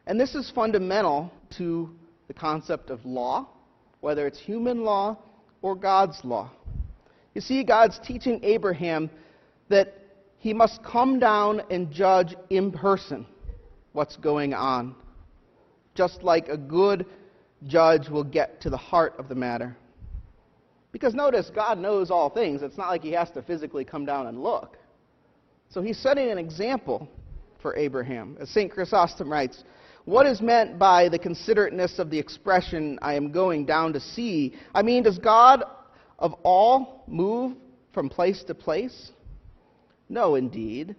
And 0.06 0.18
this 0.18 0.34
is 0.34 0.50
fundamental 0.50 1.30
to 1.58 1.94
the 2.30 2.34
concept 2.34 2.90
of 2.90 3.06
law, 3.06 3.50
whether 4.00 4.26
it's 4.26 4.40
human 4.40 4.86
law 4.86 5.18
or 5.62 5.76
God's 5.76 6.18
law. 6.24 6.50
You 7.36 7.42
see, 7.42 7.66
God's 7.66 8.00
teaching 8.00 8.40
Abraham 8.44 9.10
that 9.68 9.94
he 10.38 10.54
must 10.54 10.82
come 10.86 11.20
down 11.20 11.64
and 11.70 11.92
judge 11.92 12.34
in 12.50 12.72
person 12.72 13.26
what's 13.92 14.16
going 14.16 14.54
on, 14.54 14.96
just 15.96 16.24
like 16.24 16.48
a 16.48 16.56
good 16.56 17.06
judge 17.66 18.08
will 18.08 18.24
get 18.24 18.62
to 18.62 18.70
the 18.70 18.78
heart 18.78 19.16
of 19.20 19.28
the 19.28 19.36
matter. 19.36 19.76
Because 20.94 21.14
notice, 21.14 21.52
God 21.54 21.78
knows 21.78 22.10
all 22.10 22.30
things. 22.30 22.62
It's 22.62 22.78
not 22.78 22.88
like 22.88 23.04
he 23.04 23.12
has 23.12 23.30
to 23.32 23.42
physically 23.42 23.84
come 23.84 24.06
down 24.06 24.28
and 24.28 24.42
look. 24.42 24.78
So 25.70 25.82
he's 25.82 25.98
setting 25.98 26.30
an 26.32 26.38
example 26.38 27.08
for 27.62 27.76
Abraham. 27.76 28.38
As 28.40 28.50
St. 28.50 28.72
Chrysostom 28.72 29.32
writes, 29.32 29.64
what 30.06 30.26
is 30.26 30.42
meant 30.42 30.80
by 30.80 31.10
the 31.10 31.20
considerateness 31.20 32.00
of 32.00 32.10
the 32.10 32.18
expression, 32.18 32.98
I 33.02 33.16
am 33.16 33.32
going 33.32 33.66
down 33.66 33.92
to 33.94 34.00
see? 34.00 34.56
I 34.74 34.82
mean, 34.82 35.04
does 35.04 35.18
God 35.18 35.66
of 36.18 36.34
all 36.44 37.04
move 37.08 37.58
from 37.94 38.10
place 38.10 38.44
to 38.46 38.56
place? 38.56 39.12
No, 40.08 40.36
indeed. 40.36 40.96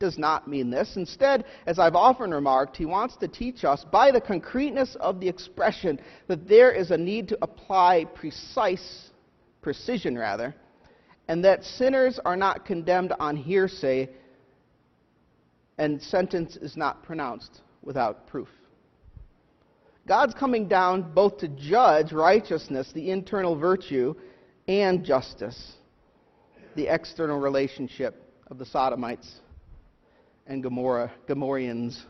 Does 0.00 0.18
not 0.18 0.48
mean 0.48 0.70
this. 0.70 0.96
Instead, 0.96 1.44
as 1.66 1.78
I've 1.78 1.94
often 1.94 2.32
remarked, 2.32 2.76
he 2.76 2.84
wants 2.84 3.16
to 3.18 3.28
teach 3.28 3.62
us 3.62 3.84
by 3.92 4.10
the 4.10 4.20
concreteness 4.20 4.96
of 4.98 5.20
the 5.20 5.28
expression 5.28 6.00
that 6.26 6.48
there 6.48 6.72
is 6.72 6.90
a 6.90 6.98
need 6.98 7.28
to 7.28 7.38
apply 7.40 8.06
precise, 8.06 9.10
precision 9.60 10.18
rather, 10.18 10.56
and 11.28 11.44
that 11.44 11.64
sinners 11.64 12.18
are 12.24 12.36
not 12.36 12.64
condemned 12.64 13.12
on 13.18 13.36
hearsay 13.36 14.08
and 15.78 16.00
sentence 16.00 16.56
is 16.56 16.76
not 16.76 17.02
pronounced 17.02 17.60
without 17.82 18.26
proof. 18.26 18.48
God's 20.06 20.34
coming 20.34 20.66
down 20.66 21.12
both 21.12 21.38
to 21.38 21.48
judge 21.48 22.12
righteousness, 22.12 22.90
the 22.92 23.10
internal 23.10 23.56
virtue, 23.56 24.14
and 24.66 25.04
justice, 25.04 25.74
the 26.74 26.92
external 26.92 27.38
relationship 27.38 28.22
of 28.50 28.58
the 28.58 28.66
Sodomites 28.66 29.40
and 30.46 30.62
Gomorrah, 30.62 31.12
Gomorrhians. 31.28 32.00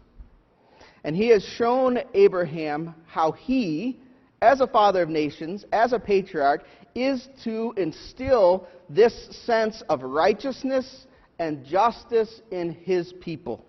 And 1.04 1.14
he 1.14 1.28
has 1.28 1.44
shown 1.44 1.98
Abraham 2.14 2.94
how 3.06 3.32
he, 3.32 4.00
as 4.40 4.60
a 4.60 4.66
father 4.66 5.02
of 5.02 5.08
nations, 5.08 5.64
as 5.72 5.92
a 5.92 5.98
patriarch, 5.98 6.64
is 6.94 7.28
to 7.44 7.74
instill 7.76 8.66
this 8.88 9.28
sense 9.46 9.82
of 9.88 10.02
righteousness 10.02 11.06
and 11.38 11.64
justice 11.64 12.40
in 12.50 12.72
his 12.72 13.12
people. 13.20 13.64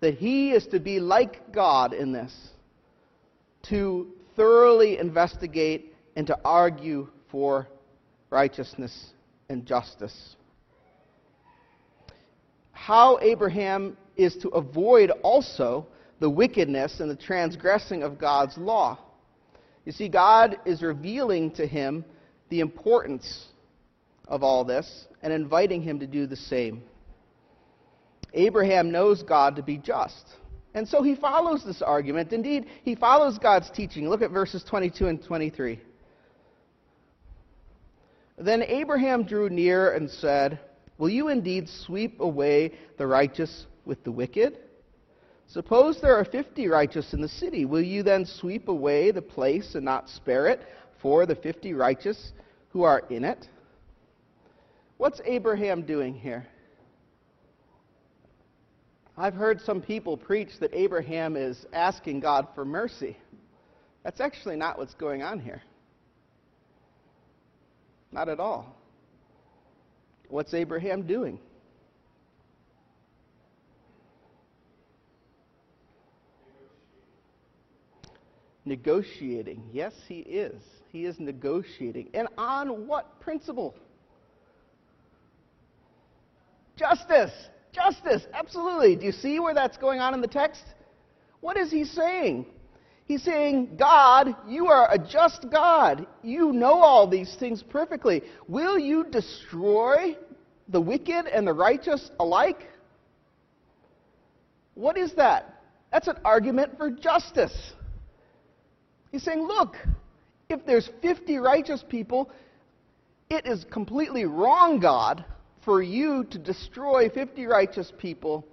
That 0.00 0.14
he 0.14 0.52
is 0.52 0.66
to 0.68 0.80
be 0.80 1.00
like 1.00 1.52
God 1.52 1.92
in 1.92 2.12
this, 2.12 2.34
to 3.68 4.08
thoroughly 4.36 4.98
investigate 4.98 5.94
and 6.16 6.26
to 6.26 6.38
argue 6.44 7.08
for 7.30 7.68
righteousness 8.30 9.12
and 9.48 9.64
justice. 9.64 10.36
How 12.72 13.18
Abraham 13.20 13.96
is 14.16 14.36
to 14.36 14.48
avoid 14.50 15.10
also 15.22 15.86
the 16.20 16.30
wickedness 16.30 17.00
and 17.00 17.10
the 17.10 17.16
transgressing 17.16 18.02
of 18.02 18.18
God's 18.18 18.56
law. 18.56 18.98
You 19.84 19.92
see, 19.92 20.08
God 20.08 20.58
is 20.64 20.82
revealing 20.82 21.50
to 21.52 21.66
him 21.66 22.04
the 22.54 22.60
importance 22.60 23.46
of 24.28 24.44
all 24.44 24.64
this 24.64 25.06
and 25.22 25.32
inviting 25.32 25.82
him 25.82 25.98
to 25.98 26.06
do 26.06 26.24
the 26.24 26.36
same. 26.36 26.84
Abraham 28.32 28.92
knows 28.92 29.24
God 29.24 29.56
to 29.56 29.62
be 29.62 29.76
just. 29.76 30.24
And 30.72 30.86
so 30.86 31.02
he 31.02 31.16
follows 31.16 31.64
this 31.64 31.82
argument. 31.82 32.32
Indeed, 32.32 32.66
he 32.84 32.94
follows 32.94 33.38
God's 33.38 33.70
teaching. 33.70 34.08
Look 34.08 34.22
at 34.22 34.30
verses 34.30 34.62
22 34.62 35.08
and 35.08 35.24
23. 35.24 35.80
Then 38.38 38.62
Abraham 38.62 39.24
drew 39.24 39.50
near 39.50 39.92
and 39.94 40.08
said, 40.08 40.60
Will 40.96 41.10
you 41.10 41.30
indeed 41.30 41.68
sweep 41.68 42.20
away 42.20 42.74
the 42.98 43.06
righteous 43.08 43.66
with 43.84 44.04
the 44.04 44.12
wicked? 44.12 44.58
Suppose 45.48 46.00
there 46.00 46.14
are 46.14 46.24
fifty 46.24 46.68
righteous 46.68 47.14
in 47.14 47.20
the 47.20 47.28
city. 47.28 47.64
Will 47.64 47.82
you 47.82 48.04
then 48.04 48.24
sweep 48.24 48.68
away 48.68 49.10
the 49.10 49.22
place 49.22 49.74
and 49.74 49.84
not 49.84 50.08
spare 50.08 50.46
it 50.46 50.62
for 51.02 51.26
the 51.26 51.34
fifty 51.34 51.74
righteous 51.74 52.32
who 52.74 52.82
are 52.82 53.04
in 53.08 53.24
it? 53.24 53.48
What's 54.96 55.20
Abraham 55.24 55.82
doing 55.82 56.12
here? 56.12 56.44
I've 59.16 59.34
heard 59.34 59.60
some 59.60 59.80
people 59.80 60.16
preach 60.16 60.48
that 60.58 60.74
Abraham 60.74 61.36
is 61.36 61.64
asking 61.72 62.18
God 62.18 62.48
for 62.56 62.64
mercy. 62.64 63.16
That's 64.02 64.20
actually 64.20 64.56
not 64.56 64.76
what's 64.76 64.94
going 64.94 65.22
on 65.22 65.38
here. 65.38 65.62
Not 68.10 68.28
at 68.28 68.40
all. 68.40 68.74
What's 70.28 70.52
Abraham 70.52 71.02
doing? 71.02 71.38
Negotiating. 78.64 79.62
Yes, 79.72 79.92
he 80.08 80.18
is. 80.18 80.60
He 80.94 81.06
is 81.06 81.18
negotiating. 81.18 82.10
And 82.14 82.28
on 82.38 82.86
what 82.86 83.18
principle? 83.18 83.74
Justice. 86.76 87.32
Justice. 87.72 88.22
Absolutely. 88.32 88.94
Do 88.94 89.06
you 89.06 89.10
see 89.10 89.40
where 89.40 89.54
that's 89.54 89.76
going 89.76 89.98
on 89.98 90.14
in 90.14 90.20
the 90.20 90.28
text? 90.28 90.62
What 91.40 91.56
is 91.56 91.72
he 91.72 91.84
saying? 91.84 92.46
He's 93.06 93.24
saying, 93.24 93.74
God, 93.76 94.36
you 94.46 94.68
are 94.68 94.88
a 94.88 94.96
just 94.96 95.50
God. 95.50 96.06
You 96.22 96.52
know 96.52 96.74
all 96.74 97.08
these 97.08 97.34
things 97.40 97.60
perfectly. 97.60 98.22
Will 98.46 98.78
you 98.78 99.04
destroy 99.10 100.16
the 100.68 100.80
wicked 100.80 101.26
and 101.26 101.44
the 101.44 101.54
righteous 101.54 102.12
alike? 102.20 102.68
What 104.74 104.96
is 104.96 105.12
that? 105.14 105.60
That's 105.90 106.06
an 106.06 106.18
argument 106.24 106.78
for 106.78 106.88
justice. 106.88 107.72
He's 109.10 109.24
saying, 109.24 109.42
look, 109.42 109.74
if 110.54 110.64
there's 110.64 110.88
50 111.02 111.36
righteous 111.38 111.84
people, 111.88 112.30
it 113.28 113.46
is 113.46 113.64
completely 113.70 114.24
wrong, 114.24 114.80
God, 114.80 115.24
for 115.64 115.82
you 115.82 116.24
to 116.30 116.38
destroy 116.38 117.08
50 117.08 117.46
righteous 117.46 117.92
people 117.98 118.46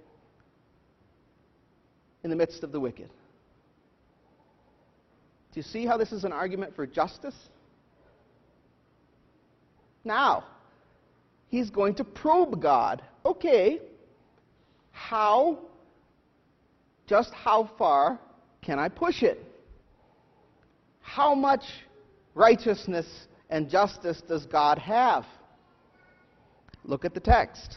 in 2.24 2.30
the 2.30 2.36
midst 2.36 2.62
of 2.62 2.72
the 2.72 2.80
wicked. 2.80 3.08
Do 5.52 5.60
you 5.60 5.62
see 5.62 5.86
how 5.86 5.96
this 5.96 6.12
is 6.12 6.24
an 6.24 6.32
argument 6.32 6.74
for 6.74 6.86
justice? 6.86 7.34
Now, 10.04 10.44
he's 11.48 11.70
going 11.70 11.94
to 11.96 12.04
probe 12.04 12.60
God. 12.60 13.02
Okay, 13.24 13.80
how, 14.90 15.58
just 17.06 17.32
how 17.32 17.70
far 17.78 18.18
can 18.62 18.78
I 18.78 18.88
push 18.88 19.22
it? 19.22 19.44
How 21.00 21.34
much 21.34 21.62
righteousness 22.34 23.06
and 23.50 23.68
justice 23.68 24.22
does 24.28 24.46
God 24.46 24.78
have? 24.78 25.24
Look 26.84 27.04
at 27.04 27.14
the 27.14 27.20
text. 27.20 27.76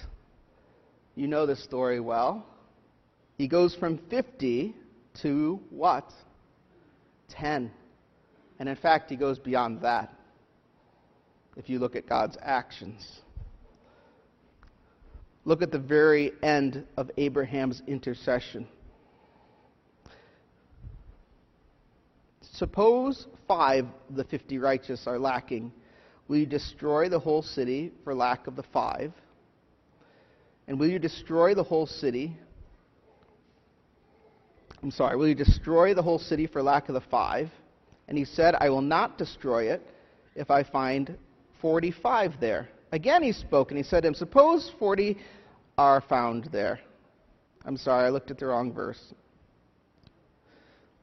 You 1.16 1.28
know 1.28 1.46
the 1.46 1.56
story 1.56 2.00
well. 2.00 2.46
He 3.38 3.48
goes 3.48 3.76
from 3.76 4.00
50 4.10 4.76
to 5.22 5.60
what? 5.70 6.12
10. 7.30 7.72
And 8.60 8.70
in 8.70 8.76
fact, 8.76 9.10
he 9.10 9.16
goes 9.16 9.40
beyond 9.40 9.82
that 9.82 10.14
if 11.56 11.70
you 11.70 11.80
look 11.80 11.96
at 11.96 12.08
God's 12.08 12.38
actions. 12.42 13.06
Look 15.46 15.62
at 15.62 15.72
the 15.72 15.80
very 15.80 16.32
end 16.42 16.86
of 16.98 17.12
Abraham's 17.18 17.82
intercession. 17.88 18.68
Suppose 22.56 23.28
five 23.48 23.86
of 24.10 24.16
the 24.16 24.24
fifty 24.24 24.58
righteous 24.58 25.08
are 25.08 25.20
lacking. 25.20 25.72
Will 26.28 26.38
you 26.38 26.46
destroy 26.46 27.10
the 27.10 27.20
whole 27.20 27.42
city 27.42 27.92
for 28.04 28.14
lack 28.16 28.48
of 28.48 28.56
the 28.56 28.64
five? 28.74 29.14
And 30.68 30.80
will 30.80 30.88
you 30.88 31.00
destroy 31.00 31.54
the 31.54 31.64
whole 31.64 31.86
city 31.86 32.38
I'm 34.86 34.92
sorry, 34.92 35.18
will 35.18 35.28
you 35.28 35.34
destroy 35.34 35.96
the 35.96 36.04
whole 36.04 36.20
city 36.20 36.46
for 36.46 36.62
lack 36.62 36.90
of 36.90 36.94
the 36.94 37.02
five? 37.02 37.50
And 38.08 38.16
he 38.16 38.24
said, 38.24 38.54
I 38.60 38.70
will 38.70 38.84
not 38.84 39.18
destroy 39.18 39.72
it 39.72 39.82
if 40.36 40.52
I 40.52 40.62
find 40.62 41.18
45 41.60 42.40
there. 42.40 42.70
Again 42.92 43.24
he 43.24 43.32
spoke, 43.32 43.72
and 43.72 43.80
he 43.80 43.84
said 43.84 44.02
to 44.02 44.10
him, 44.10 44.14
Suppose 44.14 44.72
40 44.78 45.18
are 45.80 46.02
found 46.02 46.50
there. 46.52 46.80
I'm 47.66 47.78
sorry, 47.78 48.06
I 48.06 48.10
looked 48.10 48.30
at 48.30 48.38
the 48.38 48.46
wrong 48.46 48.72
verse. 48.72 49.12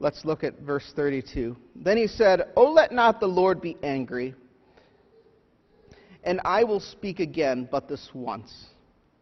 Let's 0.03 0.25
look 0.25 0.43
at 0.43 0.59
verse 0.59 0.91
32. 0.97 1.55
Then 1.77 1.95
he 1.95 2.07
said, 2.07 2.51
Oh, 2.57 2.69
let 2.73 2.91
not 2.91 3.21
the 3.21 3.25
Lord 3.25 3.61
be 3.61 3.77
angry, 3.81 4.35
and 6.25 6.41
I 6.43 6.65
will 6.65 6.81
speak 6.81 7.21
again, 7.21 7.69
but 7.71 7.87
this 7.87 8.09
once. 8.13 8.65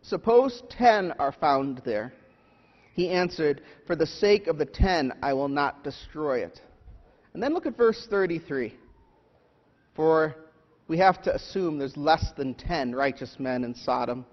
Suppose 0.01 0.63
10 0.71 1.11
are 1.19 1.33
found 1.33 1.83
there. 1.85 2.13
He 2.95 3.09
answered, 3.09 3.61
For 3.85 3.95
the 3.95 4.07
sake 4.07 4.47
of 4.47 4.57
the 4.57 4.65
ten, 4.65 5.13
I 5.21 5.33
will 5.33 5.47
not 5.47 5.83
destroy 5.83 6.39
it. 6.39 6.59
And 7.35 7.43
then 7.43 7.53
look 7.53 7.67
at 7.67 7.77
verse 7.77 8.07
33. 8.09 8.75
For 9.95 10.35
we 10.87 10.97
have 10.97 11.21
to 11.21 11.35
assume 11.35 11.77
there's 11.77 11.95
less 11.95 12.31
than 12.35 12.55
ten 12.55 12.95
righteous 12.95 13.35
men 13.37 13.63
in 13.65 13.75
Sodom. 13.75 14.25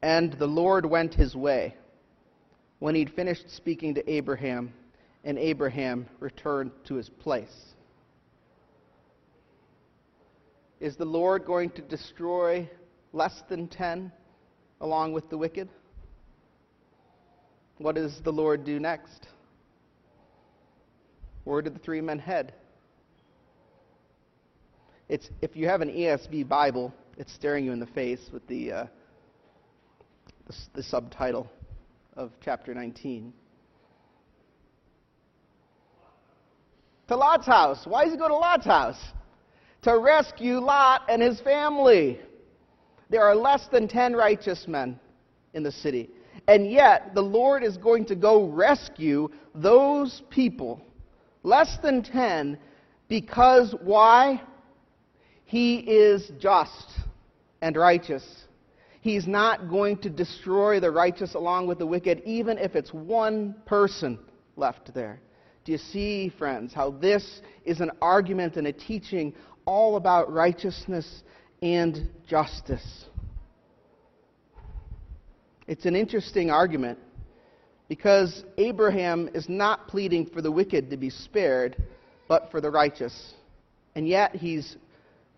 And 0.00 0.34
the 0.34 0.46
Lord 0.46 0.86
went 0.86 1.12
his 1.12 1.34
way 1.34 1.74
when 2.78 2.94
he'd 2.94 3.10
finished 3.14 3.50
speaking 3.50 3.94
to 3.94 4.08
Abraham, 4.08 4.72
and 5.24 5.38
Abraham 5.38 6.06
returned 6.20 6.70
to 6.84 6.94
his 6.94 7.08
place. 7.08 7.74
Is 10.80 10.96
the 10.96 11.06
Lord 11.06 11.46
going 11.46 11.70
to 11.70 11.82
destroy 11.82 12.68
less 13.12 13.42
than 13.48 13.68
ten 13.68 14.12
along 14.80 15.14
with 15.14 15.30
the 15.30 15.38
wicked? 15.38 15.68
What 17.78 17.94
does 17.94 18.20
the 18.22 18.32
Lord 18.32 18.64
do 18.64 18.78
next? 18.78 19.26
Where 21.44 21.62
did 21.62 21.74
the 21.74 21.78
three 21.78 22.00
men 22.00 22.18
head? 22.18 22.54
It's, 25.08 25.28
if 25.40 25.56
you 25.56 25.68
have 25.68 25.80
an 25.80 25.90
ESV 25.90 26.48
Bible, 26.48 26.92
it's 27.16 27.32
staring 27.32 27.64
you 27.64 27.72
in 27.72 27.80
the 27.80 27.86
face 27.86 28.20
with 28.32 28.46
the, 28.46 28.72
uh, 28.72 28.86
the, 30.46 30.54
the 30.74 30.82
subtitle 30.82 31.50
of 32.16 32.32
chapter 32.42 32.74
19. 32.74 33.32
To 37.08 37.16
Lot's 37.16 37.46
house. 37.46 37.86
Why 37.86 38.04
does 38.04 38.12
he 38.12 38.18
go 38.18 38.28
to 38.28 38.36
Lot's 38.36 38.64
house? 38.66 39.00
To 39.82 39.98
rescue 39.98 40.58
Lot 40.58 41.02
and 41.08 41.20
his 41.20 41.40
family. 41.40 42.20
There 43.10 43.22
are 43.22 43.34
less 43.34 43.66
than 43.68 43.86
10 43.88 44.14
righteous 44.14 44.66
men 44.66 44.98
in 45.52 45.62
the 45.62 45.72
city. 45.72 46.10
And 46.48 46.70
yet, 46.70 47.14
the 47.14 47.22
Lord 47.22 47.62
is 47.62 47.76
going 47.76 48.06
to 48.06 48.16
go 48.16 48.46
rescue 48.48 49.28
those 49.54 50.22
people, 50.30 50.80
less 51.42 51.78
than 51.82 52.02
10, 52.02 52.58
because 53.08 53.74
why? 53.82 54.42
He 55.44 55.76
is 55.76 56.32
just 56.38 56.90
and 57.60 57.76
righteous. 57.76 58.24
He's 59.00 59.26
not 59.26 59.68
going 59.68 59.98
to 59.98 60.10
destroy 60.10 60.80
the 60.80 60.90
righteous 60.90 61.34
along 61.34 61.66
with 61.66 61.78
the 61.78 61.86
wicked, 61.86 62.22
even 62.24 62.58
if 62.58 62.74
it's 62.74 62.92
one 62.92 63.54
person 63.66 64.18
left 64.56 64.92
there. 64.94 65.20
Do 65.64 65.72
you 65.72 65.78
see, 65.78 66.32
friends, 66.38 66.74
how 66.74 66.90
this 66.90 67.40
is 67.64 67.80
an 67.80 67.90
argument 68.02 68.56
and 68.56 68.66
a 68.66 68.72
teaching 68.72 69.32
all 69.64 69.96
about 69.96 70.30
righteousness 70.30 71.22
and 71.62 72.10
justice? 72.28 73.06
It's 75.66 75.86
an 75.86 75.96
interesting 75.96 76.50
argument 76.50 76.98
because 77.88 78.44
Abraham 78.58 79.30
is 79.32 79.48
not 79.48 79.88
pleading 79.88 80.26
for 80.26 80.42
the 80.42 80.52
wicked 80.52 80.90
to 80.90 80.98
be 80.98 81.08
spared, 81.08 81.82
but 82.28 82.50
for 82.50 82.60
the 82.60 82.70
righteous. 82.70 83.32
And 83.94 84.06
yet 84.06 84.34
he's 84.36 84.76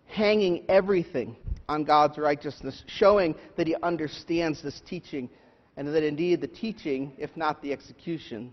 hanging 0.06 0.64
everything 0.68 1.36
on 1.68 1.84
God's 1.84 2.18
righteousness, 2.18 2.82
showing 2.86 3.36
that 3.56 3.68
he 3.68 3.76
understands 3.82 4.60
this 4.62 4.80
teaching 4.86 5.28
and 5.76 5.86
that 5.88 6.02
indeed 6.02 6.40
the 6.40 6.48
teaching, 6.48 7.12
if 7.18 7.36
not 7.36 7.62
the 7.62 7.72
execution, 7.72 8.52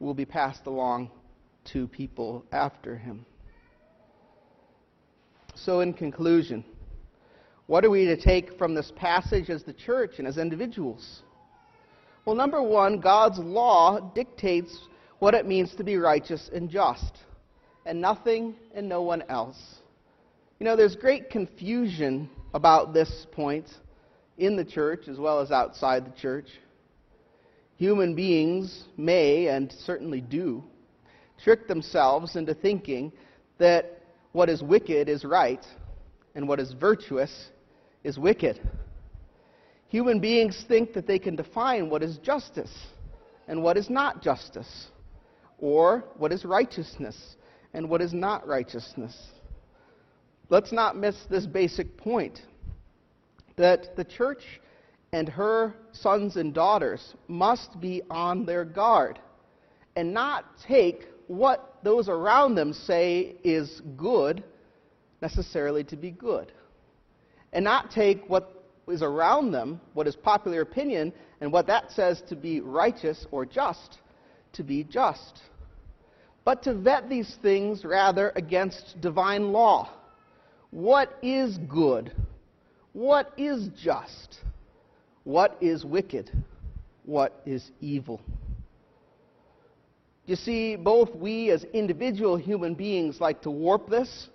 will 0.00 0.14
be 0.14 0.24
passed 0.24 0.66
along 0.66 1.10
to 1.72 1.88
people 1.88 2.44
after 2.52 2.96
him. 2.96 3.26
So, 5.54 5.80
in 5.80 5.92
conclusion, 5.92 6.64
what 7.66 7.84
are 7.84 7.90
we 7.90 8.06
to 8.06 8.16
take 8.16 8.56
from 8.56 8.74
this 8.74 8.92
passage 8.96 9.50
as 9.50 9.64
the 9.64 9.72
church 9.72 10.12
and 10.18 10.26
as 10.26 10.38
individuals? 10.38 11.22
Well, 12.24 12.36
number 12.36 12.62
one, 12.62 13.00
God's 13.00 13.38
law 13.38 14.12
dictates 14.14 14.76
what 15.18 15.34
it 15.34 15.46
means 15.46 15.74
to 15.74 15.84
be 15.84 15.96
righteous 15.96 16.48
and 16.52 16.70
just, 16.70 17.18
and 17.84 18.00
nothing 18.00 18.54
and 18.74 18.88
no 18.88 19.02
one 19.02 19.22
else. 19.28 19.58
You 20.60 20.64
know, 20.64 20.76
there's 20.76 20.96
great 20.96 21.30
confusion 21.30 22.30
about 22.54 22.92
this 22.92 23.26
point 23.32 23.66
in 24.38 24.56
the 24.56 24.64
church 24.64 25.08
as 25.08 25.18
well 25.18 25.40
as 25.40 25.50
outside 25.50 26.06
the 26.06 26.20
church. 26.20 26.48
Human 27.78 28.16
beings 28.16 28.84
may, 28.96 29.46
and 29.46 29.72
certainly 29.86 30.20
do, 30.20 30.64
trick 31.42 31.68
themselves 31.68 32.34
into 32.34 32.52
thinking 32.52 33.12
that 33.58 34.02
what 34.32 34.48
is 34.48 34.62
wicked 34.62 35.08
is 35.08 35.24
right 35.24 35.64
and 36.34 36.48
what 36.48 36.58
is 36.58 36.72
virtuous 36.72 37.50
is 38.02 38.18
wicked. 38.18 38.60
Human 39.90 40.18
beings 40.18 40.64
think 40.66 40.92
that 40.92 41.06
they 41.06 41.20
can 41.20 41.36
define 41.36 41.88
what 41.88 42.02
is 42.02 42.18
justice 42.18 42.72
and 43.46 43.62
what 43.62 43.76
is 43.76 43.88
not 43.88 44.22
justice, 44.22 44.88
or 45.58 46.04
what 46.16 46.32
is 46.32 46.44
righteousness 46.44 47.36
and 47.74 47.88
what 47.88 48.02
is 48.02 48.12
not 48.12 48.46
righteousness. 48.46 49.16
Let's 50.50 50.72
not 50.72 50.96
miss 50.96 51.14
this 51.30 51.46
basic 51.46 51.96
point 51.96 52.40
that 53.56 53.94
the 53.94 54.04
church 54.04 54.42
and 55.12 55.28
her 55.28 55.74
sons 55.92 56.36
and 56.36 56.52
daughters 56.52 57.14
must 57.28 57.80
be 57.80 58.02
on 58.10 58.44
their 58.44 58.64
guard 58.64 59.18
and 59.96 60.12
not 60.12 60.44
take 60.66 61.08
what 61.26 61.78
those 61.82 62.08
around 62.08 62.54
them 62.54 62.72
say 62.72 63.36
is 63.44 63.80
good 63.96 64.42
necessarily 65.20 65.84
to 65.84 65.96
be 65.96 66.10
good 66.10 66.52
and 67.52 67.64
not 67.64 67.90
take 67.90 68.28
what 68.28 68.54
is 68.88 69.02
around 69.02 69.52
them, 69.52 69.80
what 69.94 70.06
is 70.06 70.16
popular 70.16 70.60
opinion, 70.60 71.12
and 71.40 71.52
what 71.52 71.66
that 71.66 71.90
says 71.92 72.22
to 72.28 72.36
be 72.36 72.60
righteous 72.60 73.26
or 73.30 73.44
just, 73.44 73.98
to 74.54 74.62
be 74.62 74.84
just. 74.84 75.40
But 76.44 76.62
to 76.62 76.74
vet 76.74 77.08
these 77.08 77.36
things 77.42 77.84
rather 77.84 78.32
against 78.34 79.00
divine 79.00 79.52
law. 79.52 79.90
What 80.70 81.18
is 81.22 81.58
good? 81.68 82.12
What 82.92 83.32
is 83.36 83.68
just? 83.82 84.40
What 85.28 85.58
is 85.60 85.84
wicked? 85.84 86.30
What 87.04 87.42
is 87.44 87.70
evil? 87.82 88.22
You 90.24 90.36
see, 90.36 90.74
both 90.74 91.14
we 91.14 91.50
as 91.50 91.64
individual 91.74 92.38
human 92.38 92.72
beings 92.72 93.20
like 93.20 93.42
to 93.42 93.50
warp 93.50 93.90
this 93.90 94.30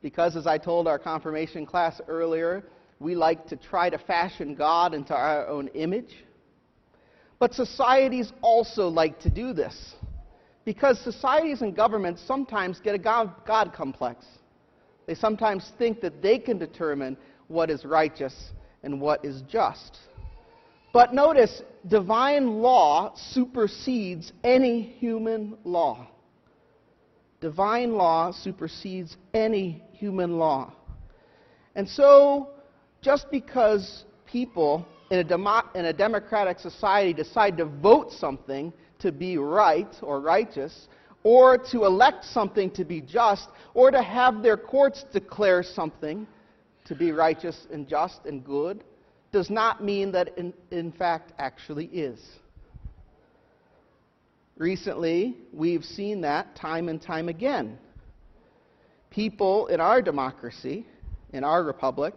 because, 0.00 0.36
as 0.36 0.46
I 0.46 0.58
told 0.58 0.86
our 0.86 0.96
confirmation 0.96 1.66
class 1.66 2.00
earlier, 2.06 2.62
we 3.00 3.16
like 3.16 3.48
to 3.48 3.56
try 3.56 3.90
to 3.90 3.98
fashion 3.98 4.54
God 4.54 4.94
into 4.94 5.12
our 5.12 5.48
own 5.48 5.66
image. 5.74 6.14
But 7.40 7.52
societies 7.52 8.32
also 8.42 8.86
like 8.86 9.18
to 9.22 9.28
do 9.28 9.52
this 9.52 9.96
because 10.64 11.00
societies 11.00 11.62
and 11.62 11.74
governments 11.74 12.22
sometimes 12.24 12.78
get 12.78 12.94
a 12.94 12.98
God, 12.98 13.32
God 13.44 13.72
complex. 13.72 14.24
They 15.06 15.16
sometimes 15.16 15.72
think 15.78 16.00
that 16.02 16.22
they 16.22 16.38
can 16.38 16.58
determine 16.58 17.16
what 17.48 17.70
is 17.70 17.84
righteous 17.84 18.52
and 18.84 19.00
what 19.00 19.24
is 19.24 19.42
just. 19.48 19.98
But 20.92 21.14
notice, 21.14 21.62
divine 21.88 22.60
law 22.60 23.14
supersedes 23.16 24.32
any 24.44 24.82
human 24.82 25.56
law. 25.64 26.06
Divine 27.40 27.94
law 27.94 28.30
supersedes 28.30 29.16
any 29.32 29.82
human 29.92 30.38
law. 30.38 30.72
And 31.74 31.88
so, 31.88 32.50
just 33.00 33.30
because 33.30 34.04
people 34.26 34.86
in 35.10 35.18
a, 35.18 35.24
demo- 35.24 35.68
in 35.74 35.86
a 35.86 35.92
democratic 35.92 36.58
society 36.58 37.12
decide 37.12 37.56
to 37.56 37.64
vote 37.64 38.12
something 38.12 38.72
to 39.00 39.10
be 39.10 39.36
right 39.38 39.92
or 40.02 40.20
righteous, 40.20 40.88
or 41.24 41.58
to 41.58 41.84
elect 41.84 42.24
something 42.24 42.70
to 42.70 42.84
be 42.84 43.00
just, 43.00 43.48
or 43.74 43.90
to 43.90 44.02
have 44.02 44.42
their 44.42 44.56
courts 44.56 45.04
declare 45.12 45.62
something 45.62 46.26
to 46.84 46.94
be 46.94 47.12
righteous 47.12 47.66
and 47.72 47.88
just 47.88 48.24
and 48.26 48.44
good, 48.44 48.84
does 49.32 49.48
not 49.48 49.82
mean 49.82 50.12
that 50.12 50.36
in, 50.36 50.52
in 50.70 50.92
fact 50.92 51.32
actually 51.38 51.86
is. 51.86 52.20
Recently, 54.58 55.36
we've 55.52 55.84
seen 55.84 56.20
that 56.20 56.54
time 56.54 56.90
and 56.90 57.00
time 57.00 57.30
again. 57.30 57.78
People 59.10 59.66
in 59.68 59.80
our 59.80 60.02
democracy, 60.02 60.86
in 61.32 61.44
our 61.44 61.64
republic, 61.64 62.14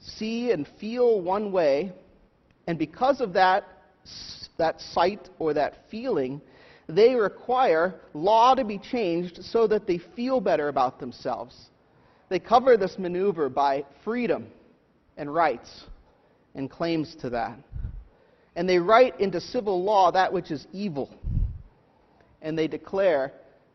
see 0.00 0.52
and 0.52 0.66
feel 0.80 1.20
one 1.20 1.50
way, 1.50 1.92
and 2.68 2.78
because 2.78 3.20
of 3.20 3.32
that, 3.32 3.64
that 4.56 4.80
sight 4.80 5.28
or 5.40 5.52
that 5.52 5.90
feeling, 5.90 6.40
they 6.88 7.14
require 7.14 8.00
law 8.12 8.54
to 8.54 8.64
be 8.64 8.78
changed 8.78 9.42
so 9.42 9.66
that 9.66 9.86
they 9.86 9.98
feel 10.14 10.40
better 10.40 10.68
about 10.68 11.00
themselves. 11.00 11.70
They 12.28 12.38
cover 12.38 12.76
this 12.76 12.98
maneuver 12.98 13.48
by 13.48 13.84
freedom 14.04 14.46
and 15.16 15.32
rights 15.32 15.84
and 16.54 16.70
claims 16.70 17.14
to 17.16 17.30
that. 17.30 17.58
And 18.56 18.68
they 18.68 18.78
write 18.78 19.18
into 19.20 19.40
civil 19.40 19.82
law 19.82 20.12
that 20.12 20.32
which 20.32 20.50
is 20.50 20.66
evil 20.72 21.10
and 22.44 22.56
they 22.56 22.68
declare 22.68 23.32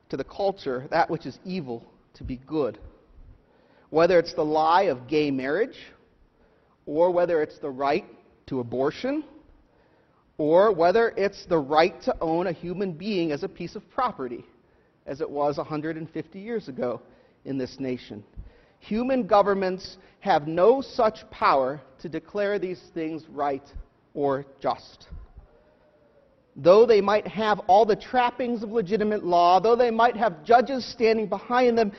to 0.09 0.15
the 0.15 0.23
culture 0.23 0.87
that 0.91 1.09
which 1.09 1.25
is 1.25 1.37
evil 1.43 1.83
to 2.13 2.23
be 2.23 2.37
good. 2.47 2.77
Whether 3.89 4.19
it's 4.19 4.35
the 4.35 4.45
lie 4.45 4.83
of 4.83 5.07
gay 5.07 5.31
marriage, 5.31 5.77
or 6.85 7.11
whether 7.11 7.41
it's 7.41 7.57
the 7.59 7.69
right 7.69 8.05
to 8.47 8.59
abortion, 8.59 9.23
or 10.37 10.71
whether 10.71 11.09
it's 11.17 11.45
the 11.47 11.57
right 11.57 11.99
to 12.03 12.15
own 12.21 12.47
a 12.47 12.51
human 12.51 12.93
being 12.93 13.31
as 13.31 13.43
a 13.43 13.49
piece 13.49 13.75
of 13.75 13.89
property, 13.89 14.45
as 15.05 15.19
it 15.19 15.29
was 15.29 15.57
150 15.57 16.39
years 16.39 16.67
ago 16.67 17.01
in 17.43 17.57
this 17.57 17.79
nation. 17.79 18.23
Human 18.79 19.27
governments 19.27 19.97
have 20.19 20.47
no 20.47 20.81
such 20.81 21.29
power 21.29 21.81
to 22.01 22.09
declare 22.09 22.59
these 22.59 22.81
things 22.93 23.23
right 23.29 23.63
or 24.13 24.45
just 24.59 25.07
though 26.61 26.85
they 26.85 27.01
might 27.01 27.27
have 27.27 27.59
all 27.67 27.85
the 27.85 27.95
trappings 27.95 28.63
of 28.63 28.71
legitimate 28.71 29.23
law, 29.23 29.59
though 29.59 29.75
they 29.75 29.91
might 29.91 30.15
have 30.15 30.43
judges 30.43 30.85
standing 30.85 31.27
behind 31.27 31.77
them, 31.77 31.91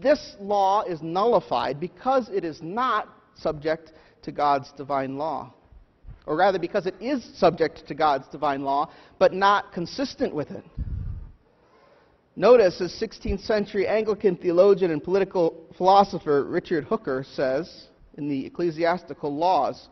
this 0.00 0.36
law 0.40 0.82
is 0.82 1.02
nullified 1.02 1.80
because 1.80 2.28
it 2.28 2.44
is 2.44 2.60
not 2.62 3.08
subject 3.34 3.92
to 4.22 4.32
God's 4.32 4.70
divine 4.72 5.16
law. 5.16 5.52
Or 6.26 6.36
rather, 6.36 6.58
because 6.58 6.86
it 6.86 6.94
is 7.00 7.22
subject 7.36 7.86
to 7.88 7.94
God's 7.94 8.26
divine 8.28 8.62
law, 8.62 8.90
but 9.18 9.34
not 9.34 9.72
consistent 9.72 10.34
with 10.34 10.50
it. 10.50 10.64
Notice, 12.36 12.80
as 12.80 12.90
16th 12.94 13.46
century 13.46 13.86
Anglican 13.86 14.34
theologian 14.34 14.90
and 14.90 15.02
political 15.02 15.68
philosopher 15.76 16.42
Richard 16.42 16.82
Hooker 16.82 17.24
says 17.34 17.86
in 18.18 18.28
the 18.28 18.46
Ecclesiastical 18.46 19.32
Laws, 19.32 19.88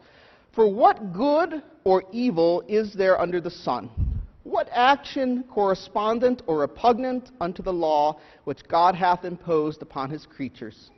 For 0.52 0.66
what 0.66 1.12
good 1.12 1.62
or 1.84 2.02
evil 2.10 2.64
is 2.66 2.94
there 2.94 3.20
under 3.20 3.40
the 3.40 3.50
sun? 3.50 3.90
What 4.42 4.68
action 4.72 5.44
correspondent 5.44 6.42
or 6.48 6.58
repugnant 6.58 7.30
unto 7.40 7.62
the 7.62 7.72
law 7.72 8.18
which 8.42 8.66
God 8.66 8.96
hath 8.96 9.24
imposed 9.24 9.80
upon 9.80 10.10
his 10.10 10.26
creatures? 10.26 10.90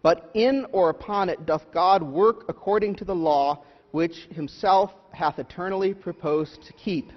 But 0.00 0.30
in 0.32 0.64
or 0.72 0.88
upon 0.88 1.28
it 1.28 1.44
doth 1.44 1.70
God 1.74 2.02
work 2.02 2.46
according 2.48 2.94
to 2.96 3.04
the 3.04 3.14
law 3.14 3.64
which 3.90 4.28
himself 4.30 4.92
hath 5.12 5.38
eternally 5.38 5.92
proposed 5.92 6.62
to 6.62 6.72
keep. 6.72 7.12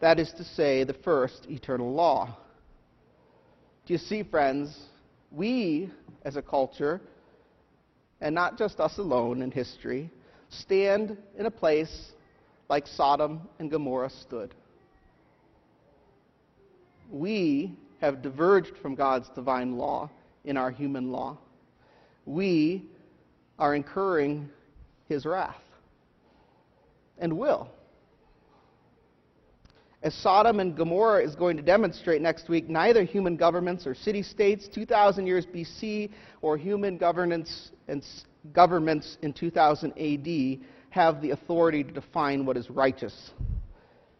That 0.00 0.18
is 0.18 0.32
to 0.32 0.42
say, 0.42 0.82
the 0.82 0.94
first 0.94 1.46
eternal 1.48 1.92
law. 1.92 2.36
Do 3.88 3.94
you 3.94 3.98
see, 3.98 4.22
friends? 4.22 4.78
We, 5.30 5.90
as 6.22 6.36
a 6.36 6.42
culture, 6.42 7.00
and 8.20 8.34
not 8.34 8.58
just 8.58 8.80
us 8.80 8.98
alone 8.98 9.40
in 9.40 9.50
history, 9.50 10.10
stand 10.50 11.16
in 11.38 11.46
a 11.46 11.50
place 11.50 12.12
like 12.68 12.86
Sodom 12.86 13.48
and 13.58 13.70
Gomorrah 13.70 14.10
stood. 14.10 14.54
We 17.10 17.72
have 18.02 18.20
diverged 18.20 18.76
from 18.82 18.94
God's 18.94 19.30
divine 19.30 19.78
law 19.78 20.10
in 20.44 20.58
our 20.58 20.70
human 20.70 21.10
law. 21.10 21.38
We 22.26 22.84
are 23.58 23.74
incurring 23.74 24.50
his 25.08 25.24
wrath 25.24 25.56
and 27.16 27.38
will. 27.38 27.70
As 30.00 30.14
Sodom 30.14 30.60
and 30.60 30.76
Gomorrah 30.76 31.24
is 31.24 31.34
going 31.34 31.56
to 31.56 31.62
demonstrate 31.62 32.22
next 32.22 32.48
week, 32.48 32.68
neither 32.68 33.02
human 33.02 33.36
governments 33.36 33.84
or 33.84 33.94
city 33.94 34.22
states 34.22 34.68
2,000 34.68 35.26
years 35.26 35.44
BC 35.44 36.10
or 36.40 36.56
human 36.56 36.98
governance 36.98 37.72
and 37.88 38.04
governments 38.52 39.18
in 39.22 39.32
2000 39.32 39.90
AD 39.98 40.60
have 40.90 41.20
the 41.20 41.30
authority 41.30 41.82
to 41.82 41.92
define 41.92 42.46
what 42.46 42.56
is 42.56 42.70
righteous, 42.70 43.32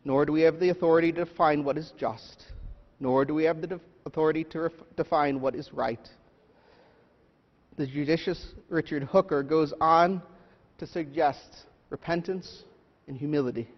nor 0.04 0.26
do 0.26 0.32
we 0.32 0.40
have 0.40 0.58
the 0.58 0.70
authority 0.70 1.12
to 1.12 1.24
define 1.24 1.62
what 1.62 1.78
is 1.78 1.92
just, 1.96 2.46
nor 2.98 3.24
do 3.24 3.32
we 3.32 3.44
have 3.44 3.60
the 3.60 3.80
authority 4.04 4.42
to 4.42 4.68
define 4.96 5.40
what 5.40 5.54
is 5.54 5.72
right. 5.72 6.08
The 7.76 7.86
judicious 7.86 8.44
Richard 8.68 9.04
Hooker 9.04 9.44
goes 9.44 9.72
on 9.80 10.22
to 10.78 10.86
suggest 10.88 11.66
repentance 11.90 12.64
and 13.06 13.16
humility. 13.16 13.68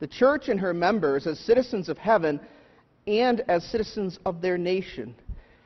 The 0.00 0.06
church 0.06 0.48
and 0.48 0.58
her 0.58 0.74
members, 0.74 1.26
as 1.26 1.38
citizens 1.38 1.88
of 1.88 1.98
heaven 1.98 2.40
and 3.06 3.42
as 3.48 3.64
citizens 3.64 4.18
of 4.24 4.40
their 4.40 4.58
nation, 4.58 5.14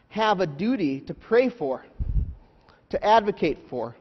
have 0.09 0.41
a 0.41 0.47
duty 0.47 1.01
to 1.03 1.15
pray 1.15 1.49
for, 1.49 1.85
to 2.91 3.05
advocate 3.05 3.59
for, 3.71 3.97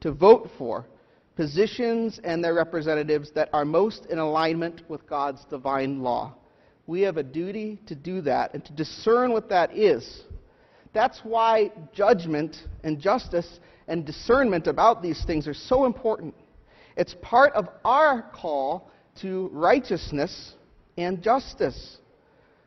to 0.00 0.12
vote 0.12 0.50
for 0.58 0.86
positions 1.36 2.18
and 2.24 2.42
their 2.42 2.54
representatives 2.54 3.30
that 3.30 3.48
are 3.52 3.64
most 3.64 4.06
in 4.06 4.18
alignment 4.18 4.82
with 4.88 5.06
God's 5.06 5.44
divine 5.44 6.02
law. 6.02 6.34
We 6.88 7.02
have 7.02 7.16
a 7.16 7.22
duty 7.22 7.78
to 7.86 7.94
do 7.94 8.20
that 8.22 8.54
and 8.54 8.64
to 8.64 8.72
discern 8.72 9.32
what 9.32 9.48
that 9.50 9.76
is. 9.76 10.22
That's 10.92 11.20
why 11.22 11.70
judgment 11.92 12.56
and 12.82 12.98
justice 12.98 13.60
and 13.86 14.04
discernment 14.04 14.66
about 14.66 15.00
these 15.00 15.24
things 15.26 15.46
are 15.46 15.54
so 15.54 15.84
important. 15.84 16.34
It's 16.96 17.14
part 17.22 17.52
of 17.52 17.68
our 17.84 18.22
call 18.34 18.90
to 19.22 19.48
righteousness 19.52 20.54
and 20.96 21.22
justice. 21.22 21.98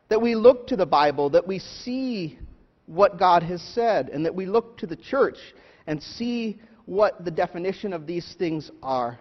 That 0.08 0.20
we 0.20 0.34
look 0.34 0.66
to 0.68 0.76
the 0.76 0.86
Bible, 0.86 1.30
that 1.30 1.46
we 1.46 1.58
see 1.58 2.38
what 2.86 3.18
God 3.18 3.42
has 3.42 3.62
said, 3.62 4.08
and 4.08 4.24
that 4.26 4.34
we 4.34 4.46
look 4.46 4.76
to 4.78 4.86
the 4.86 4.96
church 4.96 5.38
and 5.86 6.02
see 6.02 6.60
what 6.86 7.24
the 7.24 7.30
definition 7.30 7.92
of 7.92 8.06
these 8.06 8.34
things 8.38 8.70
are. 8.82 9.18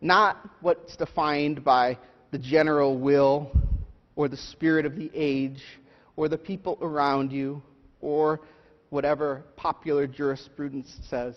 Not 0.00 0.48
what's 0.60 0.96
defined 0.96 1.64
by 1.64 1.98
the 2.30 2.38
general 2.38 2.98
will 2.98 3.50
or 4.16 4.28
the 4.28 4.36
spirit 4.36 4.86
of 4.86 4.96
the 4.96 5.10
age 5.14 5.62
or 6.16 6.28
the 6.28 6.38
people 6.38 6.78
around 6.80 7.32
you 7.32 7.62
or 8.00 8.40
whatever 8.90 9.42
popular 9.56 10.06
jurisprudence 10.06 10.94
says. 11.08 11.34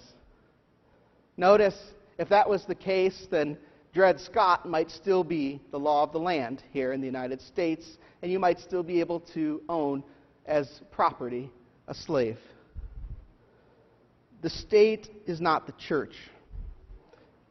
Notice, 1.37 1.77
if 2.17 2.29
that 2.29 2.49
was 2.49 2.65
the 2.65 2.75
case, 2.75 3.27
then 3.29 3.57
Dred 3.95 4.19
Scott 4.19 4.67
might 4.67 4.91
still 4.91 5.23
be 5.23 5.62
the 5.71 5.79
law 5.79 6.03
of 6.03 6.12
the 6.12 6.19
land 6.19 6.62
here 6.73 6.91
in 6.91 6.99
the 6.99 7.08
United 7.08 7.41
States, 7.41 7.97
and 8.21 8.29
you 8.29 8.39
might 8.39 8.60
still 8.60 8.84
be 8.84 8.99
able 8.99 9.21
to 9.34 9.62
own 9.69 10.03
as 10.45 10.81
property 10.91 11.49
a 11.88 11.93
slave. 11.93 12.38
The 14.41 14.49
state 14.49 15.10
is 15.25 15.39
not 15.39 15.65
the 15.65 15.71
church, 15.88 16.13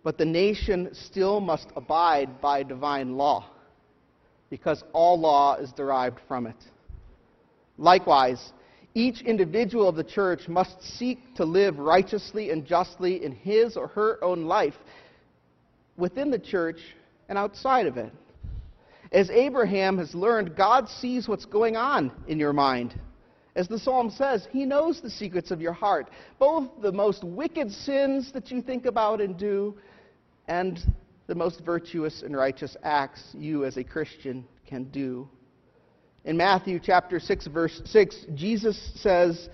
but 0.02 0.18
the 0.18 0.26
nation 0.26 0.90
still 0.92 1.40
must 1.40 1.68
abide 1.76 2.42
by 2.42 2.62
divine 2.62 3.16
law, 3.16 3.48
because 4.50 4.84
all 4.92 5.18
law 5.18 5.54
is 5.54 5.72
derived 5.72 6.20
from 6.28 6.46
it. 6.46 6.62
Likewise, 7.78 8.52
each 8.92 9.22
individual 9.22 9.88
of 9.88 9.96
the 9.96 10.04
church 10.04 10.46
must 10.46 10.82
seek 10.82 11.34
to 11.36 11.46
live 11.46 11.78
righteously 11.78 12.50
and 12.50 12.66
justly 12.66 13.24
in 13.24 13.32
his 13.32 13.78
or 13.78 13.86
her 13.88 14.22
own 14.22 14.44
life 14.44 14.74
within 15.96 16.30
the 16.30 16.38
church 16.38 16.80
and 17.28 17.38
outside 17.38 17.86
of 17.86 17.96
it. 17.96 18.12
As 19.12 19.30
Abraham 19.30 19.98
has 19.98 20.14
learned, 20.14 20.56
God 20.56 20.88
sees 20.88 21.28
what's 21.28 21.44
going 21.44 21.76
on 21.76 22.10
in 22.26 22.38
your 22.38 22.52
mind. 22.52 22.98
As 23.54 23.68
the 23.68 23.78
psalm 23.78 24.10
says, 24.10 24.48
He 24.50 24.64
knows 24.64 25.00
the 25.00 25.10
secrets 25.10 25.50
of 25.52 25.60
your 25.60 25.72
heart, 25.72 26.10
both 26.38 26.68
the 26.82 26.90
most 26.90 27.22
wicked 27.22 27.70
sins 27.70 28.32
that 28.32 28.50
you 28.50 28.60
think 28.60 28.86
about 28.86 29.20
and 29.20 29.38
do, 29.38 29.76
and 30.48 30.80
the 31.26 31.34
most 31.34 31.60
virtuous 31.60 32.22
and 32.22 32.36
righteous 32.36 32.76
acts 32.82 33.22
you 33.32 33.64
as 33.64 33.76
a 33.76 33.84
Christian 33.84 34.44
can 34.66 34.84
do. 34.84 35.28
In 36.24 36.36
Matthew 36.36 36.80
chapter 36.82 37.20
6 37.20 37.46
verse 37.46 37.80
6, 37.84 38.26
Jesus 38.34 38.92
says 38.96 39.48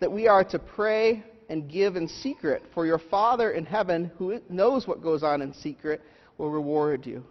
that 0.00 0.10
we 0.10 0.28
are 0.28 0.44
to 0.44 0.58
pray 0.58 1.22
and 1.48 1.70
give 1.70 1.96
in 1.96 2.08
secret, 2.08 2.62
for 2.72 2.86
your 2.86 2.98
Father 2.98 3.50
in 3.50 3.64
heaven, 3.64 4.10
who 4.18 4.40
knows 4.48 4.86
what 4.86 5.02
goes 5.02 5.22
on 5.22 5.42
in 5.42 5.52
secret, 5.54 6.00
will 6.38 6.50
reward 6.50 7.06
you. 7.06 7.24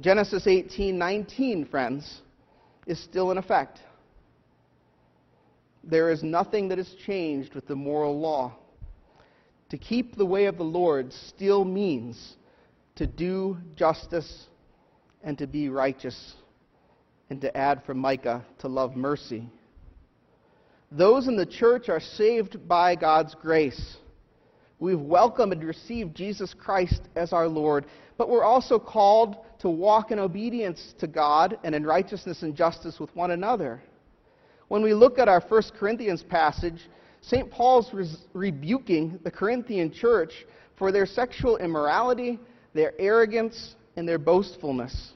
Genesis 0.00 0.46
18:19, 0.46 1.64
friends, 1.70 2.22
is 2.86 2.98
still 3.00 3.30
in 3.30 3.38
effect. 3.38 3.80
There 5.82 6.10
is 6.10 6.22
nothing 6.22 6.68
that 6.68 6.78
has 6.78 6.92
changed 7.06 7.54
with 7.54 7.66
the 7.66 7.76
moral 7.76 8.18
law. 8.18 8.52
To 9.70 9.78
keep 9.78 10.16
the 10.16 10.26
way 10.26 10.46
of 10.46 10.58
the 10.58 10.64
Lord 10.64 11.12
still 11.12 11.64
means 11.64 12.36
to 12.96 13.06
do 13.06 13.58
justice 13.74 14.46
and 15.22 15.36
to 15.38 15.46
be 15.46 15.68
righteous, 15.68 16.34
and 17.30 17.40
to 17.40 17.56
add 17.56 17.84
from 17.84 17.98
Micah, 17.98 18.44
to 18.58 18.68
love 18.68 18.96
mercy. 18.96 19.48
Those 20.96 21.28
in 21.28 21.36
the 21.36 21.44
church 21.44 21.90
are 21.90 22.00
saved 22.00 22.66
by 22.66 22.94
God's 22.94 23.34
grace. 23.34 23.96
We've 24.78 25.00
welcomed 25.00 25.52
and 25.52 25.62
received 25.62 26.16
Jesus 26.16 26.54
Christ 26.54 27.02
as 27.14 27.34
our 27.34 27.48
Lord, 27.48 27.84
but 28.16 28.30
we're 28.30 28.44
also 28.44 28.78
called 28.78 29.36
to 29.58 29.68
walk 29.68 30.10
in 30.10 30.18
obedience 30.18 30.94
to 30.98 31.06
God 31.06 31.58
and 31.64 31.74
in 31.74 31.84
righteousness 31.84 32.42
and 32.42 32.56
justice 32.56 32.98
with 32.98 33.14
one 33.14 33.32
another. 33.32 33.82
When 34.68 34.82
we 34.82 34.94
look 34.94 35.18
at 35.18 35.28
our 35.28 35.40
1 35.46 35.62
Corinthians 35.78 36.22
passage, 36.22 36.88
St. 37.20 37.50
Paul's 37.50 37.92
re- 37.92 38.08
rebuking 38.32 39.18
the 39.22 39.30
Corinthian 39.30 39.92
church 39.92 40.46
for 40.76 40.92
their 40.92 41.06
sexual 41.06 41.58
immorality, 41.58 42.40
their 42.72 42.94
arrogance, 42.98 43.74
and 43.96 44.08
their 44.08 44.18
boastfulness. 44.18 45.12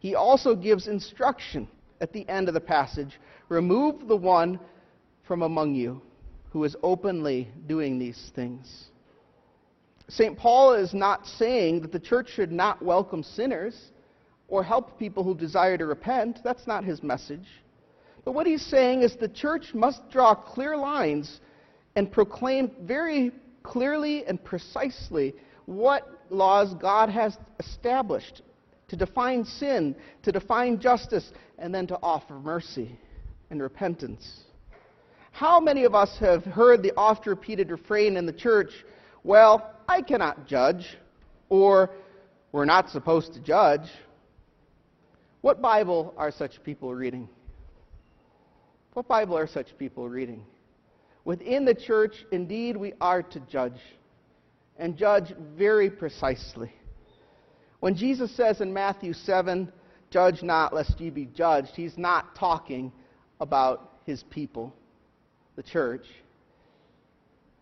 He 0.00 0.16
also 0.16 0.56
gives 0.56 0.88
instruction 0.88 1.68
at 2.00 2.12
the 2.12 2.28
end 2.28 2.48
of 2.48 2.54
the 2.54 2.60
passage 2.60 3.20
remove 3.48 4.08
the 4.08 4.16
one 4.16 4.58
from 5.30 5.42
among 5.42 5.76
you 5.76 6.02
who 6.50 6.64
is 6.64 6.74
openly 6.82 7.46
doing 7.68 8.00
these 8.00 8.32
things. 8.34 8.86
St. 10.08 10.36
Paul 10.36 10.74
is 10.74 10.92
not 10.92 11.24
saying 11.24 11.82
that 11.82 11.92
the 11.92 12.00
church 12.00 12.30
should 12.34 12.50
not 12.50 12.82
welcome 12.82 13.22
sinners 13.22 13.92
or 14.48 14.64
help 14.64 14.98
people 14.98 15.22
who 15.22 15.36
desire 15.36 15.78
to 15.78 15.86
repent. 15.86 16.40
That's 16.42 16.66
not 16.66 16.82
his 16.82 17.04
message. 17.04 17.46
But 18.24 18.32
what 18.32 18.44
he's 18.44 18.66
saying 18.66 19.02
is 19.02 19.14
the 19.14 19.28
church 19.28 19.72
must 19.72 20.10
draw 20.10 20.34
clear 20.34 20.76
lines 20.76 21.40
and 21.94 22.10
proclaim 22.10 22.72
very 22.82 23.30
clearly 23.62 24.26
and 24.26 24.42
precisely 24.42 25.32
what 25.66 26.08
laws 26.28 26.74
God 26.74 27.08
has 27.08 27.38
established 27.60 28.42
to 28.88 28.96
define 28.96 29.44
sin, 29.44 29.94
to 30.24 30.32
define 30.32 30.80
justice, 30.80 31.30
and 31.56 31.72
then 31.72 31.86
to 31.86 31.98
offer 32.02 32.34
mercy 32.34 32.98
and 33.48 33.62
repentance. 33.62 34.40
How 35.32 35.60
many 35.60 35.84
of 35.84 35.94
us 35.94 36.16
have 36.18 36.44
heard 36.44 36.82
the 36.82 36.92
oft 36.96 37.26
repeated 37.26 37.70
refrain 37.70 38.16
in 38.16 38.26
the 38.26 38.32
church, 38.32 38.70
well, 39.24 39.74
I 39.88 40.02
cannot 40.02 40.46
judge, 40.46 40.98
or 41.48 41.90
we're 42.52 42.64
not 42.64 42.90
supposed 42.90 43.32
to 43.34 43.40
judge? 43.40 43.88
What 45.40 45.62
Bible 45.62 46.14
are 46.16 46.30
such 46.30 46.62
people 46.62 46.94
reading? 46.94 47.28
What 48.92 49.08
Bible 49.08 49.36
are 49.36 49.46
such 49.46 49.76
people 49.78 50.08
reading? 50.08 50.44
Within 51.24 51.64
the 51.64 51.74
church, 51.74 52.24
indeed, 52.32 52.76
we 52.76 52.92
are 53.00 53.22
to 53.22 53.40
judge, 53.40 53.80
and 54.78 54.96
judge 54.96 55.32
very 55.56 55.90
precisely. 55.90 56.72
When 57.80 57.94
Jesus 57.94 58.34
says 58.36 58.60
in 58.60 58.72
Matthew 58.72 59.12
7, 59.12 59.72
Judge 60.10 60.42
not, 60.42 60.74
lest 60.74 61.00
ye 61.00 61.08
be 61.08 61.26
judged, 61.26 61.70
he's 61.76 61.96
not 61.96 62.34
talking 62.34 62.92
about 63.40 63.92
his 64.04 64.24
people 64.24 64.74
the 65.56 65.62
church, 65.62 66.04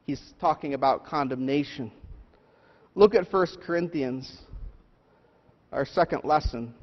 he's 0.05 0.20
talking 0.40 0.74
about 0.74 1.07
condemnation. 1.07 1.92
Look 2.94 3.14
at 3.14 3.33
1 3.33 3.46
Corinthians, 3.64 4.33
our 5.72 5.85
second 5.85 6.24
lesson. 6.24 6.74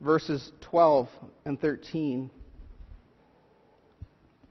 Verses 0.00 0.52
12 0.60 1.08
and 1.44 1.60
13. 1.60 2.30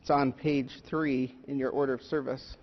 It's 0.01 0.09
on 0.09 0.33
page 0.33 0.69
3 0.87 1.35
in 1.47 1.57
your 1.57 1.71
order 1.71 1.93
of 1.93 2.01
service. 2.01 2.57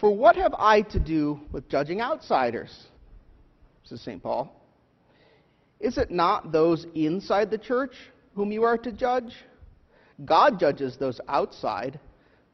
For 0.00 0.10
what 0.10 0.34
have 0.34 0.52
I 0.58 0.82
to 0.82 0.98
do 0.98 1.38
with 1.52 1.68
judging 1.68 2.00
outsiders? 2.00 2.76
Says 3.92 4.00
St. 4.00 4.22
Paul. 4.22 4.50
Is 5.78 5.98
it 5.98 6.10
not 6.10 6.50
those 6.50 6.86
inside 6.94 7.50
the 7.50 7.58
church 7.58 7.92
whom 8.34 8.50
you 8.50 8.62
are 8.62 8.78
to 8.78 8.90
judge? 8.90 9.34
God 10.24 10.58
judges 10.58 10.96
those 10.96 11.20
outside. 11.28 12.00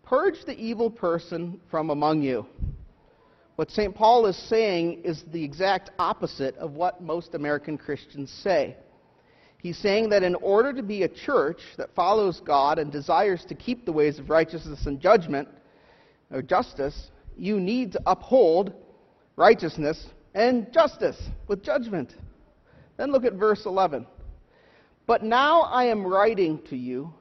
Purge 0.02 0.44
the 0.46 0.58
evil 0.58 0.90
person 0.90 1.60
from 1.70 1.90
among 1.90 2.22
you. 2.22 2.44
What 3.54 3.70
St. 3.70 3.94
Paul 3.94 4.26
is 4.26 4.36
saying 4.48 5.04
is 5.04 5.22
the 5.30 5.44
exact 5.44 5.92
opposite 6.00 6.56
of 6.56 6.72
what 6.72 7.00
most 7.00 7.34
American 7.34 7.78
Christians 7.78 8.32
say. 8.42 8.76
He's 9.58 9.78
saying 9.78 10.08
that 10.10 10.24
in 10.24 10.34
order 10.36 10.72
to 10.72 10.82
be 10.82 11.04
a 11.04 11.08
church 11.08 11.60
that 11.76 11.94
follows 11.94 12.40
God 12.44 12.80
and 12.80 12.90
desires 12.90 13.44
to 13.48 13.54
keep 13.54 13.84
the 13.84 13.92
ways 13.92 14.18
of 14.18 14.28
righteousness 14.28 14.86
and 14.86 14.98
judgment, 14.98 15.46
or 16.32 16.42
justice, 16.42 17.10
you 17.36 17.60
need 17.60 17.92
to 17.92 18.00
uphold 18.06 18.72
righteousness 19.36 20.04
and 20.34 20.72
justice 20.72 21.20
with 21.46 21.62
judgment. 21.62 22.14
Then 22.96 23.10
look 23.12 23.24
at 23.24 23.34
verse 23.34 23.66
11. 23.66 24.06
But 25.06 25.22
now 25.22 25.62
I 25.62 25.84
am 25.84 26.06
writing 26.06 26.60
to 26.68 26.76
you 26.76 27.12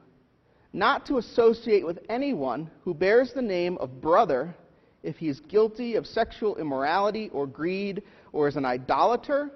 not 0.72 1.06
to 1.06 1.16
associate 1.16 1.86
with 1.86 1.98
anyone 2.08 2.70
who 2.84 2.92
bears 2.92 3.32
the 3.32 3.42
name 3.42 3.78
of 3.78 4.00
brother 4.00 4.54
if 5.02 5.16
he 5.16 5.28
is 5.28 5.40
guilty 5.40 5.94
of 5.94 6.06
sexual 6.06 6.56
immorality 6.56 7.30
or 7.32 7.46
greed, 7.46 8.02
or 8.32 8.48
is 8.48 8.56
an 8.56 8.64
idolater, 8.64 9.50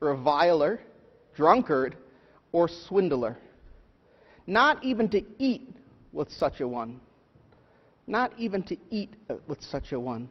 reviler, 0.00 0.80
drunkard, 1.34 1.96
or 2.52 2.68
swindler. 2.68 3.38
Not 4.46 4.82
even 4.82 5.08
to 5.10 5.22
eat 5.38 5.76
with 6.12 6.30
such 6.32 6.60
a 6.60 6.66
one 6.66 7.00
not 8.08 8.32
even 8.38 8.62
to 8.64 8.76
eat 8.90 9.14
with 9.46 9.62
such 9.62 9.92
a 9.92 10.00
one. 10.00 10.28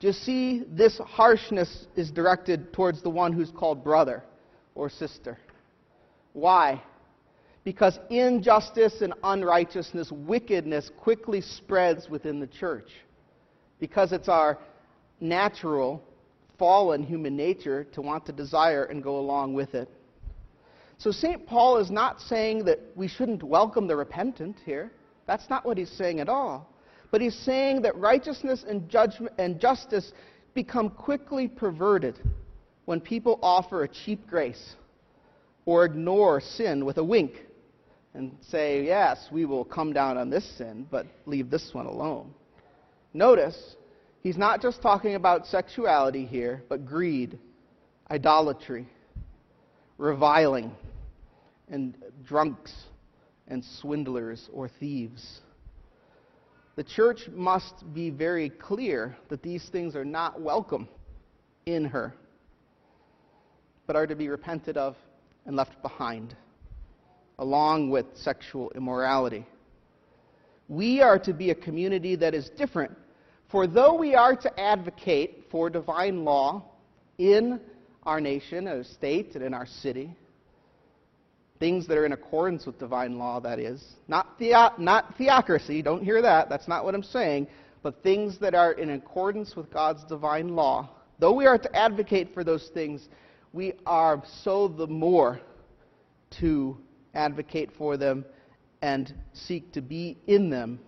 Do 0.00 0.06
you 0.06 0.12
see 0.12 0.64
this 0.68 0.98
harshness 0.98 1.86
is 1.96 2.10
directed 2.10 2.72
towards 2.72 3.02
the 3.02 3.10
one 3.10 3.32
who's 3.32 3.50
called 3.50 3.82
brother 3.82 4.22
or 4.74 4.88
sister? 4.88 5.38
Why? 6.34 6.80
Because 7.64 7.98
injustice 8.08 9.00
and 9.02 9.12
unrighteousness, 9.24 10.12
wickedness 10.12 10.90
quickly 10.96 11.40
spreads 11.40 12.08
within 12.08 12.38
the 12.38 12.46
church. 12.46 12.90
Because 13.80 14.12
it's 14.12 14.28
our 14.28 14.58
natural, 15.20 16.02
fallen 16.58 17.02
human 17.02 17.36
nature 17.36 17.84
to 17.92 18.00
want 18.00 18.24
to 18.26 18.32
desire 18.32 18.84
and 18.84 19.02
go 19.02 19.18
along 19.18 19.54
with 19.54 19.74
it. 19.74 19.90
So 20.98 21.10
St. 21.10 21.46
Paul 21.46 21.78
is 21.78 21.90
not 21.90 22.20
saying 22.20 22.64
that 22.64 22.80
we 22.94 23.08
shouldn't 23.08 23.42
welcome 23.42 23.86
the 23.86 23.96
repentant 23.96 24.56
here. 24.64 24.92
That's 25.26 25.50
not 25.50 25.66
what 25.66 25.76
he's 25.76 25.90
saying 25.90 26.20
at 26.20 26.28
all. 26.28 26.72
But 27.10 27.20
he's 27.20 27.36
saying 27.36 27.82
that 27.82 27.96
righteousness 27.96 28.64
and 28.68 28.88
judgment 28.88 29.34
and 29.38 29.60
justice 29.60 30.12
become 30.54 30.90
quickly 30.90 31.48
perverted 31.48 32.18
when 32.84 33.00
people 33.00 33.38
offer 33.42 33.84
a 33.84 33.88
cheap 33.88 34.26
grace 34.26 34.74
or 35.64 35.84
ignore 35.84 36.40
sin 36.40 36.84
with 36.84 36.98
a 36.98 37.04
wink 37.04 37.32
and 38.14 38.36
say, 38.40 38.84
Yes, 38.84 39.28
we 39.30 39.44
will 39.44 39.64
come 39.64 39.92
down 39.92 40.16
on 40.16 40.30
this 40.30 40.44
sin, 40.56 40.86
but 40.90 41.06
leave 41.26 41.50
this 41.50 41.70
one 41.72 41.86
alone. 41.86 42.34
Notice, 43.14 43.76
he's 44.22 44.36
not 44.36 44.60
just 44.60 44.82
talking 44.82 45.14
about 45.14 45.46
sexuality 45.46 46.26
here, 46.26 46.62
but 46.68 46.86
greed, 46.86 47.38
idolatry, 48.10 48.88
reviling, 49.98 50.72
and 51.68 51.96
drunks 52.24 52.72
and 53.46 53.64
swindlers 53.80 54.48
or 54.52 54.68
thieves. 54.68 55.40
The 56.78 56.84
church 56.84 57.28
must 57.34 57.92
be 57.92 58.08
very 58.08 58.50
clear 58.50 59.16
that 59.30 59.42
these 59.42 59.68
things 59.68 59.96
are 59.96 60.04
not 60.04 60.40
welcome 60.40 60.86
in 61.66 61.84
her, 61.86 62.14
but 63.88 63.96
are 63.96 64.06
to 64.06 64.14
be 64.14 64.28
repented 64.28 64.76
of 64.76 64.94
and 65.44 65.56
left 65.56 65.82
behind, 65.82 66.36
along 67.40 67.90
with 67.90 68.06
sexual 68.14 68.70
immorality. 68.76 69.44
We 70.68 71.02
are 71.02 71.18
to 71.18 71.32
be 71.32 71.50
a 71.50 71.54
community 71.56 72.14
that 72.14 72.32
is 72.32 72.48
different, 72.50 72.96
for 73.50 73.66
though 73.66 73.94
we 73.94 74.14
are 74.14 74.36
to 74.36 74.60
advocate 74.60 75.46
for 75.50 75.68
divine 75.70 76.24
law 76.24 76.62
in 77.18 77.60
our 78.04 78.20
nation, 78.20 78.68
our 78.68 78.84
state, 78.84 79.34
and 79.34 79.42
in 79.42 79.52
our 79.52 79.66
city, 79.66 80.14
things 81.58 81.86
that 81.88 81.98
are 81.98 82.06
in 82.06 82.12
accordance 82.12 82.66
with 82.66 82.78
divine 82.78 83.18
law, 83.18 83.40
that 83.40 83.58
is. 83.58 83.84
Not, 84.06 84.34
theo- 84.38 84.72
not 84.78 85.16
theocracy, 85.16 85.82
don't 85.82 86.02
hear 86.02 86.22
that, 86.22 86.48
that's 86.48 86.68
not 86.68 86.84
what 86.84 86.94
I'm 86.94 87.02
saying, 87.02 87.48
but 87.82 88.02
things 88.02 88.38
that 88.38 88.54
are 88.54 88.72
in 88.72 88.90
accordance 88.90 89.56
with 89.56 89.70
God's 89.70 90.04
divine 90.04 90.48
law. 90.48 90.90
Though 91.18 91.32
we 91.34 91.46
are 91.46 91.58
to 91.58 91.76
advocate 91.76 92.32
for 92.32 92.44
those 92.44 92.70
things, 92.74 93.08
we 93.52 93.74
are 93.86 94.22
so 94.42 94.68
the 94.68 94.86
more 94.86 95.40
to 96.40 96.76
advocate 97.14 97.70
for 97.76 97.96
them 97.96 98.24
and 98.82 99.12
seek 99.32 99.72
to 99.72 99.80
be 99.80 100.18
in 100.26 100.50
them 100.50 100.78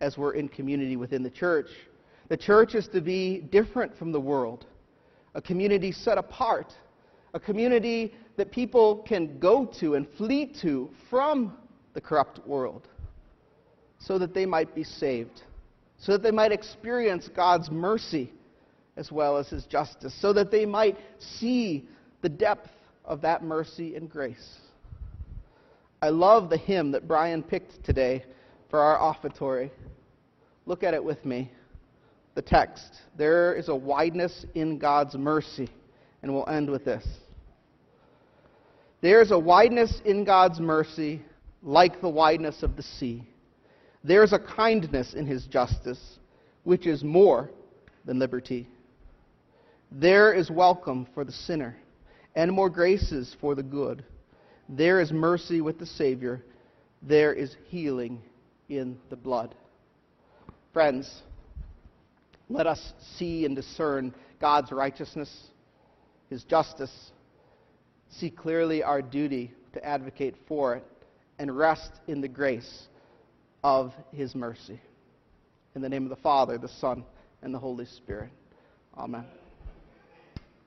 as 0.00 0.18
we're 0.18 0.34
in 0.34 0.48
community 0.48 0.96
within 0.96 1.22
the 1.22 1.30
church. 1.30 1.68
The 2.28 2.36
church 2.36 2.74
is 2.74 2.88
to 2.88 3.00
be 3.00 3.40
different 3.40 3.96
from 3.96 4.12
the 4.12 4.20
world, 4.20 4.66
a 5.34 5.40
community 5.40 5.92
set 5.92 6.18
apart, 6.18 6.74
a 7.34 7.40
community 7.40 8.14
that 8.36 8.50
people 8.50 9.04
can 9.06 9.38
go 9.38 9.66
to 9.80 9.94
and 9.94 10.06
flee 10.16 10.52
to 10.62 10.90
from 11.10 11.56
the 11.94 12.00
corrupt 12.00 12.46
world 12.46 12.88
so 13.98 14.18
that 14.18 14.34
they 14.34 14.46
might 14.46 14.74
be 14.74 14.84
saved, 14.84 15.42
so 15.98 16.12
that 16.12 16.22
they 16.22 16.30
might 16.30 16.52
experience 16.52 17.28
God's 17.34 17.70
mercy 17.70 18.32
as 18.96 19.12
well 19.12 19.36
as 19.36 19.48
His 19.48 19.64
justice, 19.64 20.14
so 20.20 20.32
that 20.32 20.50
they 20.50 20.66
might 20.66 20.96
see 21.18 21.88
the 22.20 22.28
depth 22.28 22.70
of 23.04 23.20
that 23.22 23.42
mercy 23.42 23.94
and 23.96 24.10
grace. 24.10 24.58
I 26.00 26.08
love 26.08 26.50
the 26.50 26.58
hymn 26.58 26.92
that 26.92 27.06
Brian 27.06 27.42
picked 27.42 27.84
today 27.84 28.24
for 28.70 28.80
our 28.80 28.98
offertory. 28.98 29.70
Look 30.66 30.82
at 30.82 30.94
it 30.94 31.04
with 31.04 31.24
me. 31.24 31.50
The 32.34 32.42
text 32.42 33.02
There 33.16 33.54
is 33.54 33.68
a 33.68 33.76
wideness 33.76 34.46
in 34.54 34.78
God's 34.78 35.14
mercy. 35.14 35.68
And 36.22 36.32
we'll 36.32 36.48
end 36.48 36.70
with 36.70 36.84
this. 36.84 37.06
There 39.02 39.20
is 39.20 39.32
a 39.32 39.38
wideness 39.38 40.00
in 40.04 40.24
God's 40.24 40.60
mercy 40.60 41.22
like 41.60 42.00
the 42.00 42.08
wideness 42.08 42.62
of 42.62 42.76
the 42.76 42.84
sea. 42.84 43.26
There 44.04 44.22
is 44.22 44.32
a 44.32 44.38
kindness 44.38 45.14
in 45.14 45.26
his 45.26 45.44
justice 45.46 46.18
which 46.62 46.86
is 46.86 47.02
more 47.02 47.50
than 48.04 48.20
liberty. 48.20 48.68
There 49.90 50.32
is 50.32 50.50
welcome 50.50 51.08
for 51.14 51.24
the 51.24 51.32
sinner 51.32 51.76
and 52.36 52.52
more 52.52 52.70
graces 52.70 53.36
for 53.40 53.56
the 53.56 53.62
good. 53.64 54.04
There 54.68 55.00
is 55.00 55.10
mercy 55.10 55.60
with 55.60 55.80
the 55.80 55.86
Savior. 55.86 56.40
There 57.02 57.32
is 57.32 57.56
healing 57.66 58.22
in 58.68 58.96
the 59.10 59.16
blood. 59.16 59.56
Friends, 60.72 61.22
let 62.48 62.68
us 62.68 62.92
see 63.16 63.44
and 63.46 63.56
discern 63.56 64.14
God's 64.40 64.70
righteousness, 64.70 65.48
his 66.30 66.44
justice, 66.44 67.10
see 68.12 68.30
clearly 68.30 68.82
our 68.82 69.02
duty 69.02 69.52
to 69.72 69.84
advocate 69.84 70.34
for 70.46 70.76
it 70.76 70.84
and 71.38 71.56
rest 71.56 71.92
in 72.06 72.20
the 72.20 72.28
grace 72.28 72.88
of 73.64 73.92
His 74.12 74.34
mercy. 74.34 74.80
In 75.74 75.82
the 75.82 75.88
name 75.88 76.04
of 76.04 76.10
the 76.10 76.16
Father, 76.16 76.58
the 76.58 76.68
Son, 76.68 77.04
and 77.42 77.54
the 77.54 77.58
Holy 77.58 77.86
Spirit. 77.86 78.30
Amen. 78.96 79.24